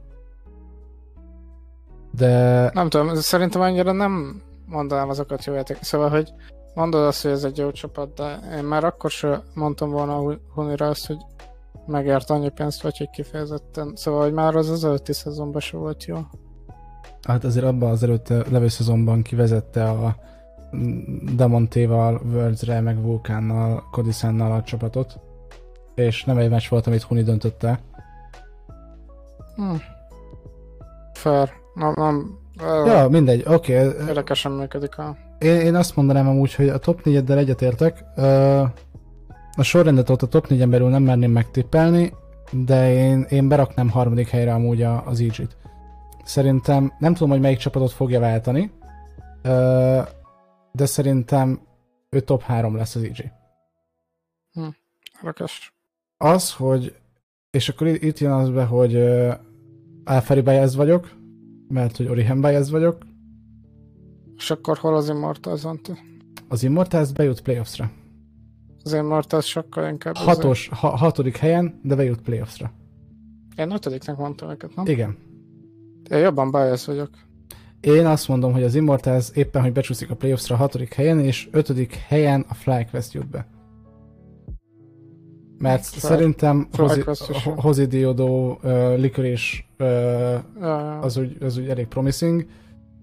[2.11, 2.71] de...
[2.75, 5.77] Nem tudom, szerintem annyira nem mondanám azokat jó játék.
[5.81, 6.33] Szóval, hogy
[6.75, 10.89] mondod azt, hogy ez egy jó csapat, de én már akkor sem mondtam volna Hunira
[10.89, 11.19] azt, hogy
[11.87, 13.93] megért annyi pénzt, vagy hogy kifejezetten.
[13.97, 16.19] Szóval, hogy már az az előtti szezonban se volt jó.
[17.23, 20.17] Hát azért abban az előtte levő szezonban kivezette a
[21.35, 25.19] Damontéval, Worldsre, meg Vulkánnal, Kodiszánnal a csapatot.
[25.95, 27.81] És nem egy meccs volt, amit Huni döntötte.
[29.57, 29.75] Hm.
[31.13, 31.51] Fair.
[31.75, 32.39] Nem, nem,
[32.87, 33.87] ja, mindegy, oké.
[33.87, 34.07] Okay.
[34.09, 35.17] Érdekesen működik a...
[35.39, 38.05] Én, én azt mondanám amúgy, hogy a top 4-eddel egyetértek.
[39.57, 42.13] A sorrendet ott a top 4-en belül nem merném megtippelni,
[42.51, 45.57] de én, én beraknám harmadik helyre amúgy az EG-t.
[46.25, 48.71] Szerintem, nem tudom, hogy melyik csapatot fogja váltani,
[50.73, 51.61] de szerintem
[52.11, 53.33] ő top 3 lesz az EG.
[54.53, 54.69] Hm,
[55.21, 55.75] Rakos.
[56.17, 56.97] Az, hogy,
[57.51, 58.97] és akkor itt jön az be, hogy
[60.05, 61.11] Alfari Baez vagyok,
[61.69, 63.05] mert hogy Orihen Baez vagyok.
[64.37, 65.65] És akkor hol az Immortals
[66.49, 67.91] Az Immortals bejut playoffsra.
[68.85, 70.17] Az Immortals sokkal inkább...
[70.17, 72.73] Hatos, ha, hatodik helyen, de bejut playoffsra.
[73.57, 74.87] Én ötödiknek mondtam őket, nem?
[74.87, 75.17] Igen.
[76.11, 77.11] Én jobban Baez vagyok.
[77.83, 81.49] Én azt mondom, hogy az Immortals éppen, hogy becsúszik a playoffsra a hatodik helyen, és
[81.51, 83.47] ötödik helyen a FlyQuest jut be.
[85.59, 86.68] Mert Fly, szerintem
[87.57, 92.47] Hozi Diodo uh, Licorice uh, az, úgy, az úgy elég promising.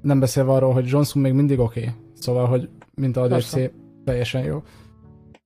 [0.02, 1.80] Nem beszélve arról, hogy Johnson még mindig oké.
[1.80, 1.94] Okay.
[2.14, 3.56] Szóval, hogy mint a DC
[4.06, 4.64] teljesen jó.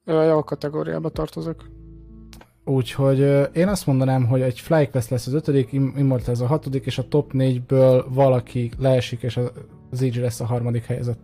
[0.05, 1.72] Jó kategóriába tartozok.
[2.65, 3.19] Úgyhogy
[3.53, 7.33] én azt mondanám, hogy egy FlyQuest lesz az ötödik, Immortals a hatodik, és a top
[7.33, 9.39] négyből valaki leesik, és
[9.91, 11.17] az EG lesz a harmadik helyzet.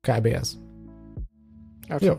[0.00, 0.26] Kb.
[0.26, 0.58] ez.
[1.88, 2.02] Hát.
[2.02, 2.14] Jó.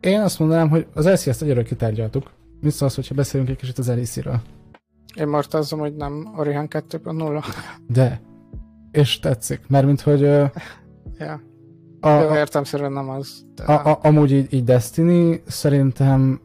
[0.00, 2.30] Én azt mondanám, hogy az LCS-t egyről kitárgyaltuk.
[2.60, 4.40] Mi szólsz, hogyha beszélünk egy kicsit az LEC-ről?
[5.16, 7.44] Én martázom, hogy nem Orihan 2.0.
[7.86, 8.20] De.
[8.90, 10.22] És tetszik, mert mint hogy...
[10.22, 10.50] Uh,
[11.18, 11.40] ja.
[12.00, 13.46] A, Jó, értem szerint nem az.
[13.54, 13.62] De...
[13.64, 16.40] A, a, amúgy így, így Destiny szerintem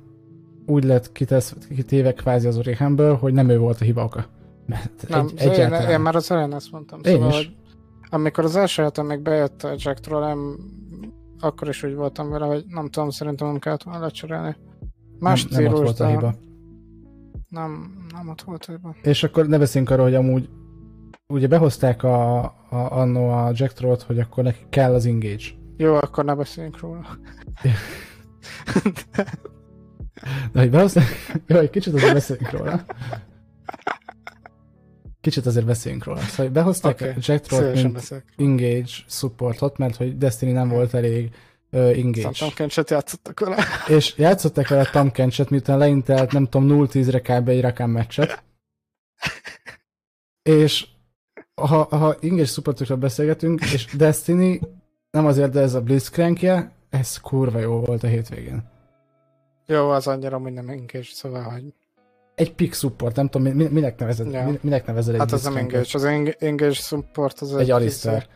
[0.66, 4.26] úgy lett kitesz, kitéve kvázi az Orihanből, hogy nem ő volt a hiba oka.
[4.66, 5.84] Mert nem, egy, egyáltalán...
[5.84, 7.00] én, én, már az elején ezt mondtam.
[7.04, 7.36] Én szóval, is.
[7.36, 7.56] Hogy
[8.10, 10.58] amikor az első héten még bejött a Jack Trollem,
[11.40, 14.56] akkor is úgy voltam vele, hogy nem tudom, szerintem nem kellett volna lecserélni.
[15.20, 16.34] Más nem, nem ott volt a hiba.
[17.50, 18.96] Nem, nem ott volt a hiba.
[19.02, 20.50] És akkor ne beszéljünk arról, hogy amúgy
[21.28, 25.44] ugye behozták a, a, annó a Jack Trollt, hogy akkor neki kell az engage.
[25.78, 27.06] Jó, akkor ne beszéljünk róla.
[30.52, 31.06] De hogy behozták...
[31.48, 32.86] Jó, egy kicsit azért beszéljünk róla.
[35.22, 36.20] Kicsit azért beszéljünk róla.
[36.20, 37.14] Szóval behozták okay.
[37.20, 41.30] Jack mint engage supportot, mert hogy Destiny nem volt elég
[41.72, 42.22] uh, engage.
[42.22, 43.66] Szóval Tom Kencset játszottak vele.
[43.98, 47.50] És játszottak vele Tom Kencset, miután leintelt, nem tudom, 0-10-re kb.
[47.50, 48.44] egy rakám meccset.
[50.42, 50.88] És
[51.56, 54.60] ha, ha engage supportokról beszélgetünk, és Destiny
[55.12, 58.72] nem azért, de ez a Blitzcrankje, ez kurva jó volt a hétvégén.
[59.66, 61.74] Jó, az annyira, engage, szóval, hogy...
[62.36, 64.58] Egy pick support, nem tudom, minek nevezed, ja.
[64.62, 66.04] minek nevezed egy Hát az nem engage, az
[66.40, 67.62] engage support az egy...
[67.62, 68.28] Egy Alistair.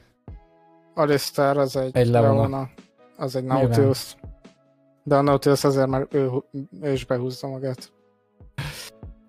[0.94, 2.34] Alistair az egy, egy Leona.
[2.34, 2.70] Leona.
[3.18, 4.16] Az egy Nautilus.
[4.16, 4.40] Nyilván.
[5.04, 6.30] De a Nautilus azért már ő,
[6.82, 7.92] ő is behúzza magát.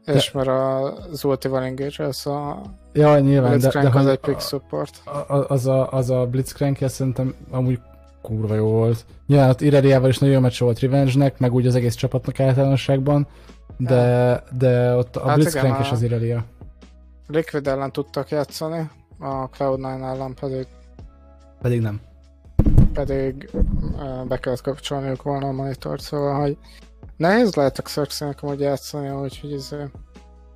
[0.04, 0.14] De...
[0.14, 2.60] És mert az ultival engage az a
[2.92, 5.00] Ja, nyilván, de, de az egy pick support.
[5.04, 7.80] A, az a, az a Blitzcrank szerintem amúgy
[8.22, 9.04] kurva jó volt.
[9.26, 13.26] Nyilván ott Ireliával is nagyon jó meccs volt Revenge-nek, meg úgy az egész csapatnak általánosságban,
[13.76, 16.44] de, de ott a hát Blitzcrank igen, és az Irelia.
[17.26, 20.66] Liquid ellen tudtak játszani, a Cloud9 ellen pedig...
[21.60, 22.00] Pedig nem.
[22.92, 23.50] Pedig
[24.28, 26.56] be kellett kapcsolniuk volna a monitort, szóval, hogy
[27.16, 29.74] nehéz lehet a Xerxének amúgy játszani, úgyhogy ez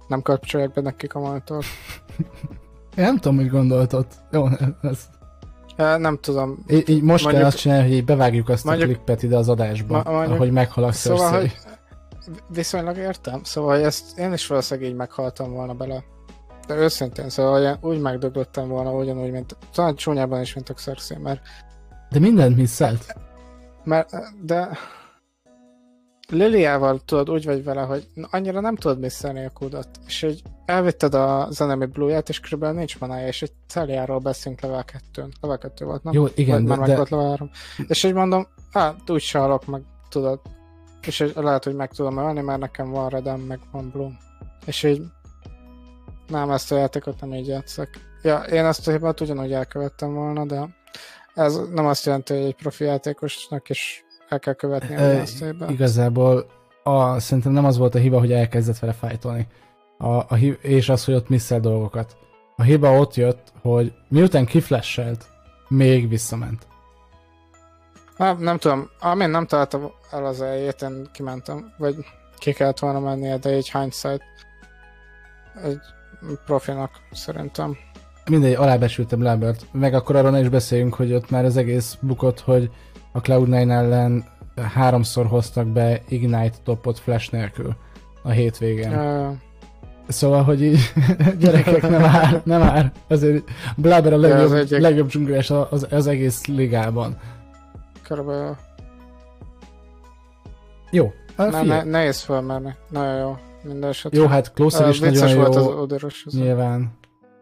[0.09, 1.67] nem kapcsolják be nekik a monitort.
[2.97, 4.07] Én nem tudom, hogy gondoltad.
[4.31, 4.47] Jó,
[4.83, 5.09] ez...
[5.77, 6.65] Nem tudom.
[6.69, 9.37] Így, így most mondjuk, kell azt csinálni, hogy így bevágjuk azt mondjuk, a klippet ide
[9.37, 11.57] az adásba, ma, mondjuk, ahogy meghal a szóval, hogy
[12.49, 13.43] Viszonylag értem.
[13.45, 16.05] Szóval hogy ezt én is valószínűleg így meghaltam volna bele.
[16.67, 21.41] De őszintén, szóval úgy megdöglöttem volna ugyanúgy, mint talán csúnyában is, mint a Xerxé, mert...
[22.11, 23.17] De mindent misszelt.
[23.85, 24.11] Mert,
[24.43, 24.69] de
[26.33, 31.15] Liliával tudod, úgy vagy vele, hogy annyira nem tudod misszelni a kódot, és hogy elvitted
[31.15, 35.85] a zenemi blue és körülbelül nincs manája, és egy Celiáról beszélünk level 2 level 2
[35.85, 36.13] volt, nem?
[36.13, 36.77] Jó, igen, Vagy de...
[36.77, 36.97] Már de...
[36.97, 37.51] level 3.
[37.89, 40.41] És így mondom, hát úgy se halok meg, tudod.
[41.07, 44.19] És így lehet, hogy meg tudom ölni, mert nekem van redem, meg van bloom.
[44.67, 45.03] És így
[46.29, 47.89] nem, ezt a játékot nem így játszok.
[48.23, 50.69] Ja, én ezt a hibát ugyanúgy elkövettem volna, de
[51.35, 55.25] ez nem azt jelenti, hogy egy profi játékosnak is el kell követni a e,
[55.69, 56.47] Igazából
[56.83, 59.47] a, szerintem nem az volt a hiba, hogy elkezdett vele fájtolni.
[59.99, 62.17] A, a, és az, hogy ott misszel dolgokat.
[62.57, 65.27] A hiba ott jött, hogy miután kiflasselt,
[65.69, 66.67] még visszament.
[68.17, 71.97] Nem, nem tudom, amint nem találtam el az eljét, én kimentem, vagy
[72.39, 74.23] ki kellett volna mennie, de egy hindsight
[75.63, 75.81] egy
[76.45, 77.77] profinak szerintem.
[78.31, 79.67] Mindegy, alábesültem Lambert.
[79.73, 82.71] Meg akkor arra ne is beszéljünk, hogy ott már az egész bukott, hogy
[83.13, 84.25] a Cloud9 ellen
[84.75, 87.77] háromszor hoztak be Ignite topot flash nélkül
[88.23, 88.93] a hétvégén.
[88.93, 89.33] Uh,
[90.09, 90.79] Szóval, hogy így
[91.41, 92.93] gyerekek nem már, nem már.
[93.09, 93.45] Azért
[93.77, 94.79] Blaber a legjobb, egyik...
[94.79, 97.19] legjobb dzsunglás az, az, egész ligában.
[98.03, 98.57] Körülbelül.
[100.91, 101.13] Jó.
[101.37, 102.71] Hát ne, ne, nehéz felmenni.
[102.91, 103.37] Nagyon jó.
[103.63, 104.19] Minden esetre.
[104.19, 105.37] Jó, hát Closer is nagyon jó.
[105.37, 106.27] volt az Oderos.
[106.31, 106.99] Nyilván.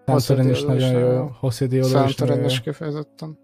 [0.07, 1.31] Santorin is nagyon jó.
[1.39, 3.39] Hosszi Diolo is nagyon is kifejezetten.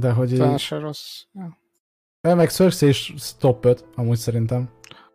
[0.00, 1.22] De hogy se rossz.
[1.32, 2.34] Ja.
[2.34, 4.68] Meg Cersei is top 5, amúgy szerintem.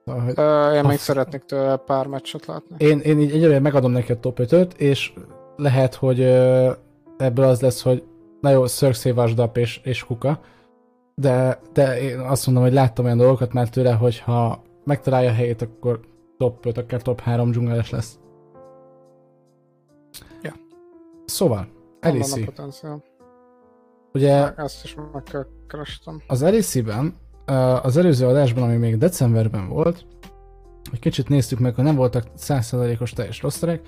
[0.05, 2.75] Szóval, hogy uh, én még szeretnék tőle pár meccset látni.
[2.77, 5.13] Én, én így egyelőre megadom neki a top 5-öt, és
[5.55, 6.71] lehet, hogy uh,
[7.17, 8.03] ebből az lesz, hogy
[8.41, 10.39] na jó, Cersei vasdap és, és kuka,
[11.15, 15.33] de, de én azt mondom, hogy láttam olyan dolgokat már tőle, hogy ha megtalálja a
[15.33, 15.99] helyét, akkor
[16.37, 18.19] top 5, akár top 3 dzsungeles lesz.
[20.41, 20.53] Ja.
[21.25, 21.67] Szóval,
[21.99, 22.49] Elisi.
[24.15, 24.53] Ugye...
[24.55, 26.21] Ezt is meg kell kerestem.
[26.27, 27.15] Az Elisi-ben
[27.81, 30.05] az előző adásban, ami még decemberben volt,
[30.91, 33.81] egy kicsit néztük meg, hogy nem voltak 100%-os teljes rosterek,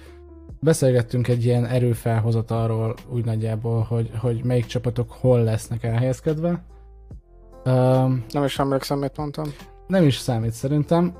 [0.59, 6.63] beszélgettünk egy ilyen erőfelhozatalról úgy nagyjából, hogy, hogy melyik csapatok hol lesznek elhelyezkedve.
[7.65, 9.45] Um, nem is emlékszem, mit mondtam.
[9.87, 11.17] Nem is számít szerintem.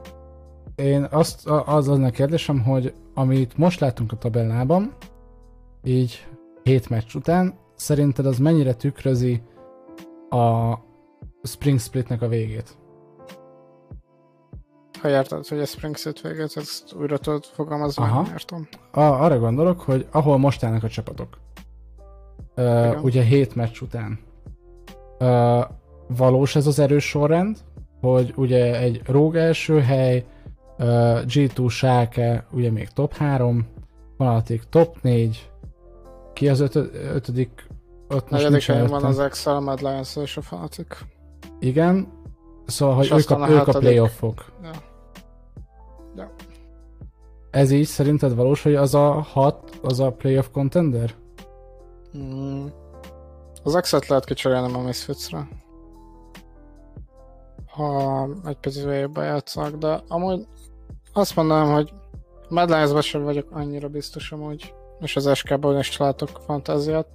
[0.76, 4.94] Én azt, az az a kérdésem, hogy amit most látunk a tabellában,
[5.84, 6.28] így
[6.64, 9.42] 7 meccs után, szerinted az mennyire tükrözi
[10.30, 10.74] a,
[11.44, 12.78] Spring Splitnek a végét.
[15.02, 18.26] Ha érted, hogy a Spring Split végét, ezt újra tudod fogalmazni, Aha.
[18.32, 18.68] értem.
[18.92, 21.38] A, arra gondolok, hogy ahol most állnak a csapatok.
[22.56, 24.20] Uh, ugye 7 meccs után.
[25.20, 25.64] Uh,
[26.08, 27.58] valós ez az erős sorrend,
[28.02, 30.26] hogy ugye egy Rogue első hely,
[30.78, 30.88] uh,
[31.26, 33.68] G2 Sáke, ugye még top 3,
[34.18, 35.52] Fanatic top 4,
[36.38, 37.68] ki az ötö- ötödik?
[38.10, 40.98] Ott most Negyedik helyen van az Excel, Mad Lions és a Fanatic.
[41.60, 42.08] Igen,
[42.66, 44.46] szóval, hogy ők a, ők a playoffok.
[44.64, 44.72] Ja.
[46.16, 46.34] ja.
[47.52, 51.16] Ez így szerinted valós, hogy az a hat, az a playoff contender?
[52.18, 52.66] Mm.
[53.64, 55.48] Az X-et lehet kicserélnem a Misfits-re.
[57.66, 60.48] Ha egy picit játszanak, de amúgy
[61.14, 61.94] azt mondanám, hogy
[62.50, 67.08] Mad Lions-ban sem vagyok annyira biztos amúgy, és az SK-ban is látok fantáziát,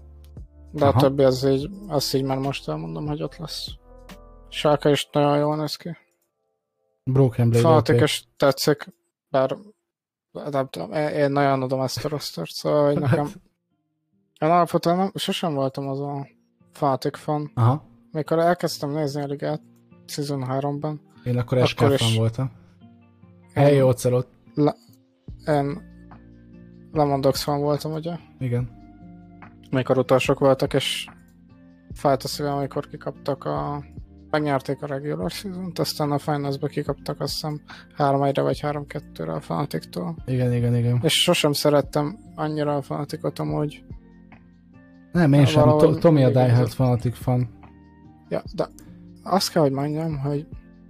[0.71, 0.99] de Aha.
[0.99, 3.67] a többi az így, azt így már most elmondom, hogy ott lesz.
[4.49, 5.97] Sáka is nagyon jól néz ki.
[7.05, 7.65] Broken Blade.
[7.65, 8.87] Fanatikes tetszik,
[9.29, 9.57] bár
[10.51, 13.33] nem tudom, én nagyon adom ezt a rostert, szóval hogy nekem
[14.43, 16.27] én alapvetően nem, sosem voltam az a
[16.73, 17.51] Fanatic fan.
[17.55, 17.85] Aha.
[18.11, 19.63] Mikor elkezdtem nézni a ligát
[20.07, 20.95] Season 3-ban.
[21.25, 22.53] Én akkor SK fan is voltam.
[23.53, 24.27] Hey, Ocelot.
[24.55, 24.75] Le,
[25.47, 25.92] én
[26.93, 28.17] Lemondox fan voltam, ugye?
[28.39, 28.71] Igen.
[29.71, 31.07] Mikor utasok voltak, és
[31.95, 33.85] fájt a szívem, amikor kikaptak a
[34.31, 37.61] megnyerték a regular season aztán a finals-ba kikaptak azt hiszem
[37.97, 40.17] 3 1 vagy 3-2-re a Fanatiktól.
[40.27, 40.99] Igen, igen, igen.
[41.03, 43.85] És sosem szerettem annyira a Fanatikot amúgy.
[45.13, 45.63] Nem, én sem.
[45.63, 47.49] To- Tomi a Die Hard Fanatic fan.
[48.29, 48.69] Ja, de
[49.23, 50.47] azt kell, hogy mondjam, hogy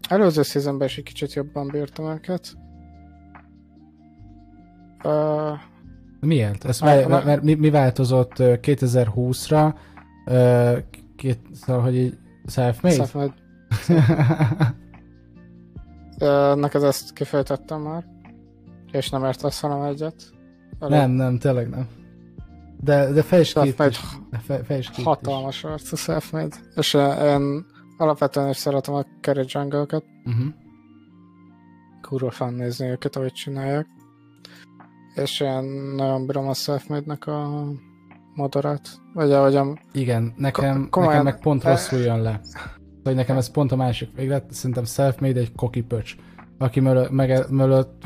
[0.08, 2.52] előző szezonban is egy kicsit jobban bírtam őket.
[5.04, 5.58] Uh,
[6.26, 6.64] Miért?
[6.64, 9.74] Ez mert, mert, mert mi, mi változott 2020-ra?
[10.26, 10.78] Uh,
[11.16, 12.94] két, szóval, hogy így Self-made?
[12.94, 13.34] Self-made.
[16.54, 18.04] Neked ezt kifejtettem már,
[18.90, 20.14] és nem értesz velem egyet.
[20.80, 20.98] Elég.
[20.98, 21.88] Nem, nem, tényleg nem.
[22.80, 23.74] De, de fejtsd ki
[24.92, 26.56] ki Hatalmas arc a self-made.
[26.74, 27.64] És én
[27.96, 30.04] alapvetően is szeretem a carry jungle-ket.
[30.24, 30.46] Uh-huh.
[32.00, 33.86] Kurva fan nézni őket, ahogy csinálják.
[35.14, 35.62] És én
[35.96, 37.64] nagyon bírom a self nek a
[38.34, 39.78] motorát, vagy ahogyan...
[39.92, 42.40] Igen, nekem, komolyan, nekem meg pont rosszul jön le.
[43.04, 46.16] Vagy nekem ez pont a másik véglet, szerintem self-made egy koki pöcs
[46.62, 48.04] aki mögött, mögött,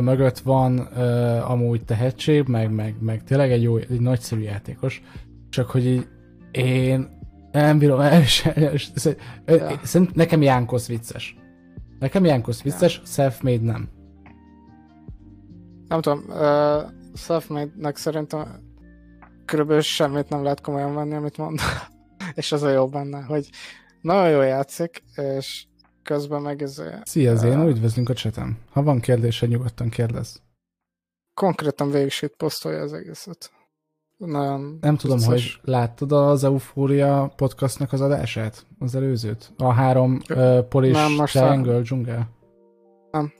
[0.00, 5.02] mögött van uh, amúgy tehetség, meg, meg, meg tényleg egy jó, egy nagyszerű játékos,
[5.50, 6.08] csak hogy így
[6.50, 7.08] én
[7.52, 8.60] nem bírom elviselni,
[9.46, 10.00] ja.
[10.12, 11.36] nekem Jánkosz vicces.
[11.98, 13.02] Nekem Jánkosz vicces, ja.
[13.04, 13.88] self-made nem.
[15.92, 18.60] Nem tudom, uh, self-made-nek szerintem
[19.44, 21.60] körülbelül semmit nem lehet komolyan venni, amit mond.
[22.34, 23.50] és az a jó benne, hogy
[24.00, 25.66] nagyon jól játszik, és
[26.02, 26.82] közben meg ez...
[27.02, 28.58] Szia, Zén, uh, üdvözlünk a csetem.
[28.70, 30.42] Ha van kérdése, nyugodtan kérdez.
[31.34, 33.50] konkrétan végig posztolja az egészet.
[34.16, 35.60] Nagyon Nem tudom, vicces.
[35.60, 38.66] hogy láttad az Euphoria podcastnak az adását?
[38.78, 39.52] Az előzőt?
[39.56, 42.28] A három uh, Polish Nem, Triangle dzsungel?
[43.10, 43.32] Nem.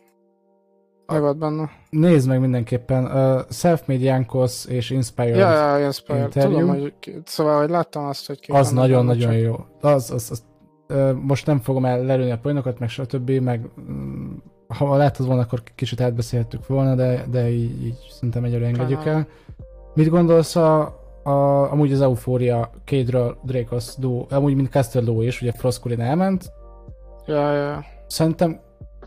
[1.20, 1.70] Volt benne?
[1.90, 3.04] Nézd meg mindenképpen.
[3.04, 6.22] Uh, Self-Made Jankos és Inspired Ja, ja, Inspired.
[6.22, 6.58] Interview.
[6.58, 6.94] Tudom, hogy,
[7.24, 9.54] szóval, hogy láttam azt, hogy Az nagyon-nagyon jó.
[9.80, 10.42] Az, az, az,
[10.88, 14.42] uh, most nem fogom el lelőni a poénokat, meg stb., meg um,
[14.78, 19.26] ha láttad volna, akkor kicsit átbeszélhettük volna, de, de így, így szerintem egyre engedjük el.
[19.94, 20.80] Mit gondolsz a,
[21.22, 26.52] a, amúgy az Euphoria Kédről Dracos duo, amúgy mint Castello is, ugye Frost elment.
[27.26, 27.84] Ja, ja.
[28.06, 28.60] Szerintem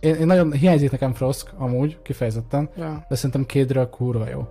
[0.06, 3.06] én, én nagyon hiányzik nekem Frosk, amúgy, kifejezetten, ja.
[3.10, 4.48] de szerintem Kédről kurva jó.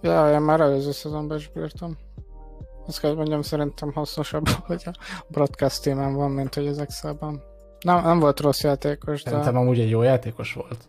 [0.00, 1.96] Ja, én már előző szezonban is bírtam.
[2.86, 4.92] Azt kell, mondjam, szerintem hasznosabb, hogy a
[5.28, 7.42] broadcast témán van, mint hogy az Excelben.
[7.80, 9.30] Nem, nem volt rossz játékos, de...
[9.30, 10.88] Szerintem amúgy egy jó játékos volt.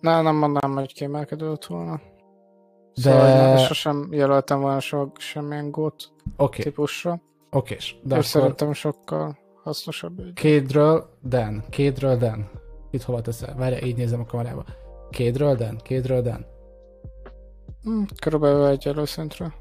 [0.00, 2.00] Ne, nem mondanám, hogy kiemelkedett volna.
[2.94, 3.10] De...
[3.10, 6.64] Szóval sosem jelöltem volna sok semmilyen gót okay.
[6.64, 7.20] típusra.
[7.50, 8.24] Oké, és, de és akkor...
[8.24, 10.20] szerintem sokkal hasznosabb.
[10.34, 12.50] Kédről Dan, kédről Dan.
[12.94, 13.54] Itt hova teszel?
[13.56, 14.64] Várj, így nézem a kamerába.
[15.10, 16.46] Kédről Dan, kédről Dan.
[17.82, 19.52] Hmm, körülbelül egy előszintről.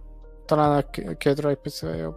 [0.45, 2.15] Talán a kédről egy picivel jobb.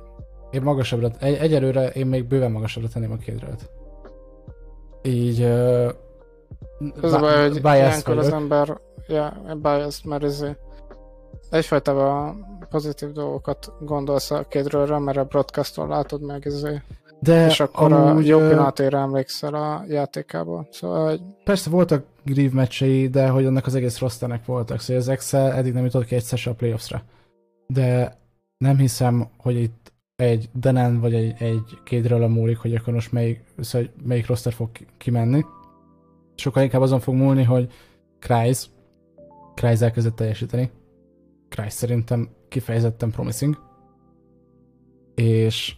[0.51, 3.55] Én magasabbra, egy, egyelőre én még bőven magasabbra tenném a kédről.
[5.03, 5.41] Így...
[5.43, 5.91] Uh,
[7.01, 10.59] az a baj, hogy ilyenkor az ember ja, biased, mert ezért
[11.51, 12.35] egyfajta
[12.71, 16.83] pozitív dolgokat gondolsz a kédről, mert a broadcaston látod meg ezért.
[17.27, 20.69] De és akkor amúgy, a jó pillanatére emlékszel a játékából.
[20.71, 21.21] Szóval, hogy...
[21.45, 25.73] Persze voltak Grieve meccsei, de hogy annak az egész rosternek voltak, szóval az Excel eddig
[25.73, 27.03] nem jutott ki egyszer se a playoffsra.
[27.67, 28.17] De
[28.59, 33.13] nem hiszem, hogy itt egy Denen vagy egy, egy kédről a múlik, hogy akkor most
[33.13, 35.45] melyik, szóval melyik roster fog kimenni.
[36.35, 37.73] Sokkal inkább azon fog múlni, hogy
[38.19, 38.71] Kreis,
[39.55, 40.71] Kreis elkezdett teljesíteni.
[41.49, 43.59] Kreis szerintem kifejezetten promising.
[45.15, 45.77] És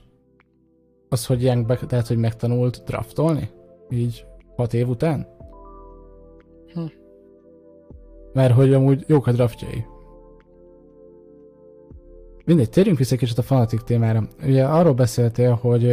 [1.09, 3.51] az, hogy Young lehet, hogy megtanult draftolni?
[3.91, 5.27] Így hat év után?
[6.73, 6.85] Hm.
[8.33, 9.85] Mert hogy amúgy jók a draftjai.
[12.45, 14.29] Mindegy, térjünk vissza egy kicsit a fanatik témára.
[14.43, 15.85] Ugye arról beszéltél, hogy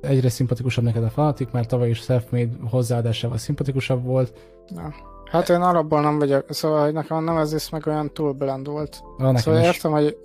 [0.00, 4.32] egyre szimpatikusabb neked a fanatik, mert tavaly is self-made hozzáadásával szimpatikusabb volt.
[4.68, 4.92] Na.
[5.30, 8.68] Hát én alapból nem vagyok, szóval hogy nekem nem ez is meg olyan túl blend
[8.68, 9.02] volt.
[9.18, 9.66] Na, szóval is.
[9.66, 10.16] értem, hogy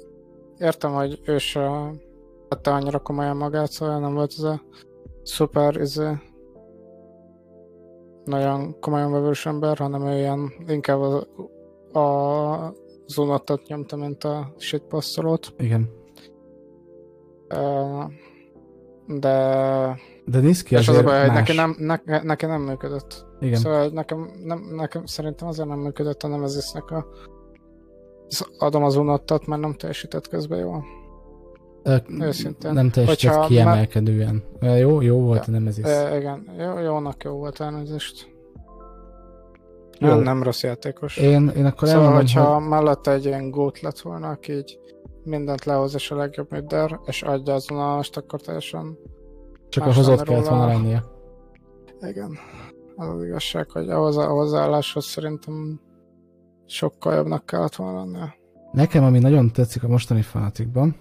[0.57, 1.69] értem, hogy ő se
[2.53, 4.61] vette annyira komolyan magát, szóval nem volt ez a
[5.23, 6.17] szuper, ez izé,
[8.23, 12.73] nagyon komolyan vevős ember, hanem ő ilyen inkább a, a
[13.07, 15.53] zónatot nyomta, mint a shitposztolót.
[15.57, 15.89] Igen.
[19.07, 19.97] De...
[20.25, 23.25] De néz ki És az a baj, hogy neki nem, ne, neki nem működött.
[23.39, 23.59] Igen.
[23.59, 27.05] Szóval nekem, nem, nekem szerintem azért nem működött a Nemezisnek a
[28.57, 30.83] adom az unottat, mert nem teljesített közben jól.
[32.19, 32.73] Őszintén.
[32.73, 34.43] Nem teljesített kiemelkedően.
[34.59, 34.77] Me...
[34.77, 35.85] Jó, jó volt ja, a Nemesis.
[36.17, 38.31] igen, jó, jónak jó volt elnézést.
[39.99, 40.07] Jó.
[40.07, 41.17] Nem, nem rossz játékos.
[41.17, 42.67] Én, én akkor szóval, elmondom, hogyha hogy...
[42.67, 44.79] mellette egy ilyen gót lett volna, aki így
[45.23, 48.97] mindent lehoz és a legjobb midder, és adja azon a akkor teljesen
[49.69, 51.03] Csak a hozott kellett volna lennie.
[52.01, 52.37] Igen.
[52.95, 55.79] Az az igazság, hogy ahhoz a hozzáálláshoz szerintem
[56.65, 58.35] sokkal jobbnak kellett volna lennie.
[58.71, 60.95] Nekem, ami nagyon tetszik a mostani fanatikban,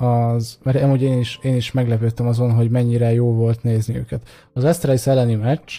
[0.00, 4.22] az, mert amúgy én is, én is meglepődtem azon, hogy mennyire jó volt nézni őket.
[4.52, 5.72] Az Astralis elleni meccs,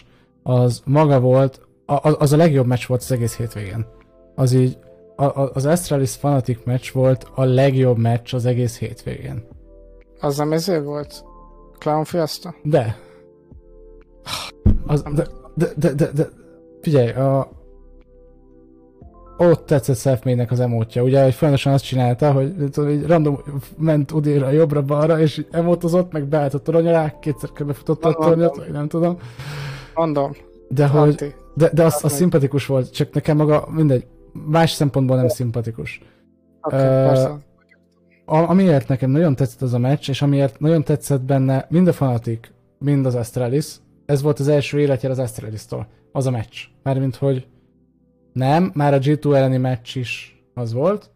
[0.44, 1.62] az maga volt,
[2.02, 3.86] az a legjobb meccs volt az egész hétvégén.
[4.36, 4.78] Az így,
[5.54, 9.48] az Astralis Fanatic meccs volt a legjobb meccs az egész hétvégén.
[10.20, 11.24] Az nem ezért volt?
[11.78, 12.56] Clown Fiesta?
[12.64, 12.98] De.
[14.86, 16.28] Az, de, de, de, de, de,
[16.82, 17.52] figyelj, a,
[19.42, 21.04] ott tetszett self az emótja.
[21.04, 23.40] Ugye, hogy folyamatosan azt csinálta, hogy tudom, így random
[23.78, 28.72] ment udéra, jobbra-balra, és emotozott, meg beállt a torony alá, kétszer körbefutott a tornyot, vagy
[28.72, 29.18] nem tudom.
[29.96, 30.32] Mondom.
[30.70, 34.06] De hogy, de, de az, az szimpatikus volt, csak nekem maga, mindegy,
[34.46, 36.02] más szempontból nem szimpatikus.
[36.62, 37.30] Okay,
[38.26, 41.94] uh, amiért nekem nagyon tetszett az a meccs, és amiért nagyon tetszett benne mind a
[41.94, 43.76] Fanatic, mind az Astralis,
[44.06, 46.58] ez volt az első életjel az Astralis-tól, az a meccs.
[46.84, 47.48] Mármint, hogy
[48.34, 51.12] nem, már a G2 elleni meccs is az volt.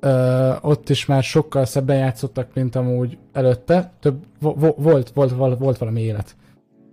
[0.00, 3.92] Ö, ott is már sokkal szebben játszottak, mint amúgy előtte.
[4.00, 6.36] Több, vo- volt, volt, volt, volt valami élet.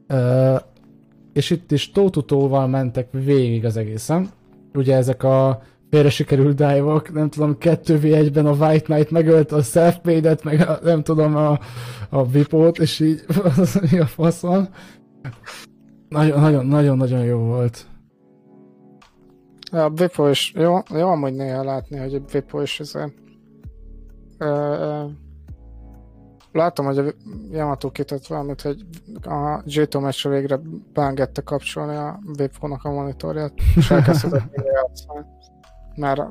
[0.08, 0.56] Ö,
[1.34, 4.30] és itt is tótutóval mentek végig az egészen.
[4.74, 9.98] Ugye ezek a félre sikerült dive nem tudom, 2v1-ben a White Knight megölte a self
[10.44, 11.60] meg a, nem tudom, a,
[12.10, 13.24] a Vipót, és így
[13.92, 14.68] mi a faszon.
[16.10, 17.86] Nagyon-nagyon-nagyon jó volt.
[19.72, 22.94] A Vipo is, jó, jó amúgy néha látni, hogy a Vipo is ez
[26.52, 27.04] látom, hogy a
[27.52, 28.86] Yamato kitett valamit, hogy
[29.22, 30.60] a J2 meccsre végre
[30.94, 35.26] beengedte kapcsolni a Vipo-nak a monitorját, és elkezdett játszani.
[35.96, 36.22] Mert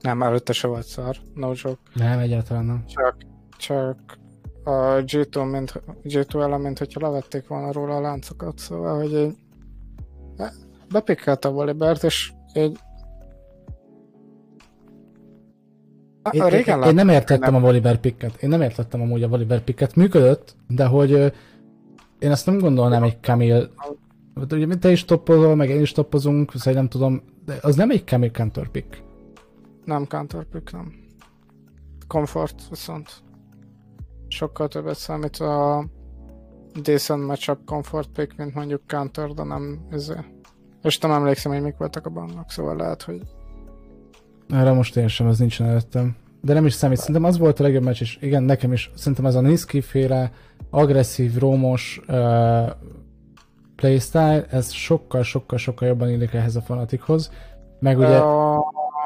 [0.00, 1.80] nem, előtte se volt szar, no joke.
[1.94, 2.84] Nem, egyáltalán nem.
[2.86, 3.16] Csak,
[3.58, 4.18] csak
[4.64, 9.34] a G2, mint, G2 ellen, mint hogyha levették volna róla a láncokat, szóval, hogy egy
[10.88, 12.78] bepikkelte a Volibert, és egy
[16.32, 17.62] én, a régen én, én nem értettem nem.
[17.62, 18.42] a Volibear picket.
[18.42, 19.94] Én nem értettem amúgy a Volibear picket.
[19.94, 21.10] Működött, de hogy
[22.18, 23.68] én azt nem gondolnám egy Camille
[24.50, 28.06] Ugye te is toppozol, meg én is toppozunk, szóval nem tudom, de az nem egy
[28.06, 29.02] Camille counter pick.
[29.84, 30.94] Nem counter pick, nem.
[32.06, 33.10] Comfort viszont.
[34.28, 35.86] Sokkal többet számít a
[36.82, 40.35] decent matchup comfort pick, mint mondjuk counter, de nem ezért.
[40.86, 43.20] És nem emlékszem, hogy mik voltak a bannak, szóval lehet, hogy...
[44.48, 46.16] Erre most én sem, az nincs előttem.
[46.40, 49.26] De nem is számít, szerintem az volt a legjobb meccs, és igen, nekem is, szerintem
[49.26, 50.32] ez a Niski féle,
[50.70, 52.70] agresszív, rómos uh,
[53.76, 57.30] playstyle, ez sokkal-sokkal-sokkal jobban illik ehhez a fanatikhoz.
[57.80, 58.20] Meg ugye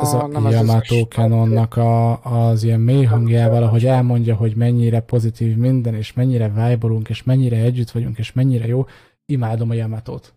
[0.01, 5.95] ez a Yamato Canonnak a, az ilyen mély hangjával, ahogy elmondja, hogy mennyire pozitív minden,
[5.95, 8.87] és mennyire vibe és mennyire együtt vagyunk, és mennyire jó,
[9.26, 10.35] imádom a Yamato-t.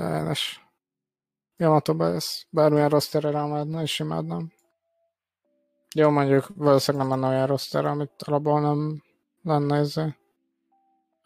[0.00, 0.66] János.
[1.56, 4.52] Yamato-ba ez bármilyen rossz tere rámádna, és imádnám.
[5.94, 9.02] Jó, mondjuk valószínűleg nem lenne olyan rossz tere, amit alapból nem
[9.42, 10.16] lenne ezzel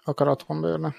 [0.04, 0.94] akaratom bőrne.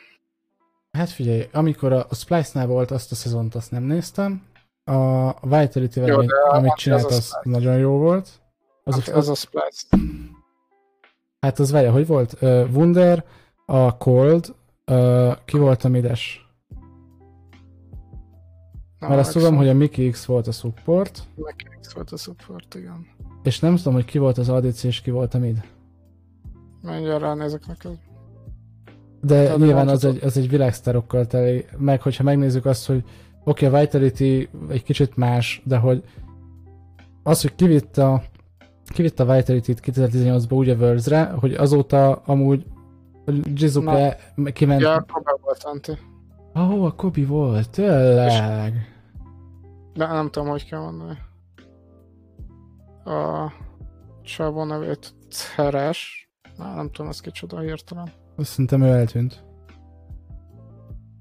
[0.92, 4.48] Hát figyelj, amikor a, Splice-nál volt azt a szezont, azt nem néztem.
[4.84, 8.30] A Vitality-vel, amit, amit csinált, az, az nagyon jó volt.
[8.84, 9.88] Az, hát, a, az a Splice.
[11.40, 12.34] Hát az várja, hogy volt?
[12.42, 13.26] Uh, Wunder,
[13.66, 14.56] a Cold,
[14.86, 16.49] uh, ki volt a Mides?
[19.00, 21.24] Mert azt tudom, hogy a Mickey X volt a support.
[21.36, 23.08] Mickey X volt a support, igen.
[23.44, 25.62] És nem tudom, hogy ki volt az ADC és ki volt a mid.
[26.82, 27.98] Mindjárt ránézek neked.
[29.22, 33.04] De Tehát nyilván az egy, az egy világsztárokkal teli, meg hogyha megnézzük azt, hogy
[33.44, 36.04] oké, okay, a Vitality egy kicsit más, de hogy
[37.24, 38.24] az, hogy kivitt a,
[38.86, 42.66] kivitt a Vitality-t 2018-ban úgy a Worlds-re, hogy azóta amúgy
[43.54, 44.18] Jizuke
[44.54, 44.82] kiment...
[44.82, 45.92] Ja, Kobe volt, Anti.
[46.54, 48.74] Oh, a Kobi volt, tényleg.
[49.94, 51.18] De nem tudom, hogy kell mondani.
[53.06, 53.52] A
[54.24, 56.30] csávó nevét Ceres.
[56.58, 58.12] Na, nem tudom, ez kicsoda hirtelen.
[58.36, 59.44] Azt szerintem ő eltűnt.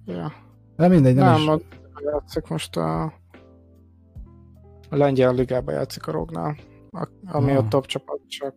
[0.04, 0.32] Ja.
[0.76, 1.62] De mindegy, nem, nem is.
[2.12, 3.02] játszik most a,
[4.90, 6.56] a lengyel ligába játszik a Rognál,
[7.26, 7.64] ami ah.
[7.64, 8.54] a top csapat csak.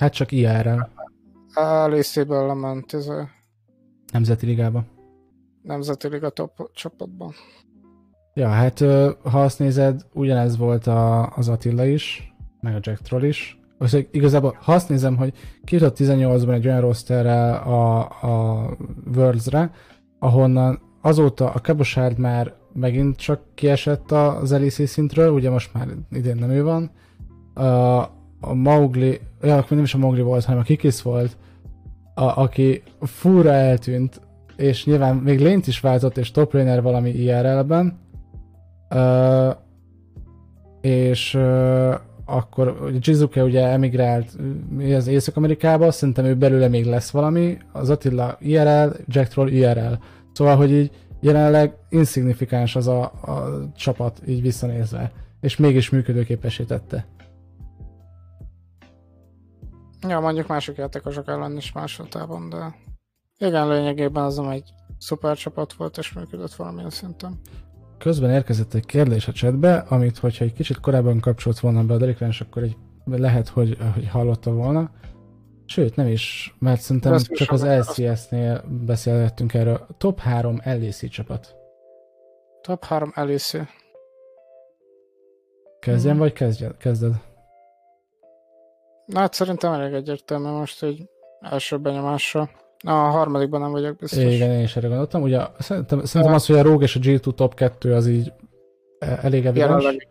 [0.00, 0.90] Hát csak IR-rel.
[1.54, 3.28] Elészéből lement ez a...
[4.12, 4.84] Nemzeti ligába.
[5.66, 7.32] Nemzeti liga top csapatban.
[8.34, 8.78] Ja, hát
[9.22, 13.60] ha azt nézed, ugyanez volt a, az Attila is, meg a Jack Troll is.
[13.78, 15.32] Most igazából, ha azt nézem, hogy
[15.64, 18.76] kijutott 18-ban egy olyan rosterrel a, a
[19.14, 19.70] Worlds-re,
[20.18, 26.36] ahonnan azóta a Kabosárd már megint csak kiesett az LEC szintről, ugye most már idén
[26.36, 26.90] nem ő van.
[27.54, 27.62] A,
[28.40, 31.36] a Mowgli, ja, akkor nem is a Mowgli volt, hanem a Kikis volt,
[32.14, 34.20] a, aki fúra eltűnt,
[34.56, 37.98] és nyilván még lényt is váltott, és top laner valami IRL-ben.
[38.90, 39.54] Uh,
[40.80, 41.94] és uh,
[42.24, 44.36] akkor Jizuke ugye emigrált
[44.96, 49.92] az Észak-Amerikába, szerintem ő belőle még lesz valami, az Attila IRL, Jack Troll IRL.
[50.32, 50.90] Szóval, hogy így
[51.20, 57.06] jelenleg insignifikáns az a, a csapat így visszanézve, és mégis működőképesé tette.
[60.08, 62.74] Ja, mondjuk mások játékosok ellen is másodában, de
[63.38, 67.40] igen, lényegében az egy szuper csapat volt, és működött valamilyen szinten.
[67.98, 71.96] Közben érkezett egy kérdés a chatbe, amit hogyha egy kicsit korábban kapcsolt volna be a
[71.96, 74.90] Delikráns, akkor egy, lehet, hogy, hogy hallotta volna.
[75.64, 79.86] Sőt, nem is, mert szerintem Ezt csak az LCS-nél beszélgettünk erről.
[79.98, 81.54] Top 3 LEC csapat.
[82.60, 83.50] Top 3 LEC.
[85.78, 86.22] Kezdjen, hmm.
[86.22, 87.14] vagy kezdjed, kezded?
[89.06, 91.08] Na hát szerintem elég egyértelmű most, hogy
[91.40, 92.50] első benyomásra.
[92.84, 94.22] A harmadikban nem vagyok biztos.
[94.22, 95.22] Igen, én is erre gondoltam.
[95.22, 98.32] Ugye szerintem, szerintem az, hogy a Rogue és a G2 top 2 az így
[98.98, 99.82] e, elég evidens.
[99.82, 100.08] Jelenleg,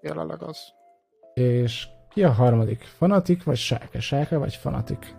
[0.00, 0.58] jelenleg az.
[1.34, 2.82] És ki a harmadik?
[2.82, 4.00] Fanatik vagy Sáke?
[4.00, 5.14] Sáke vagy Fanatik?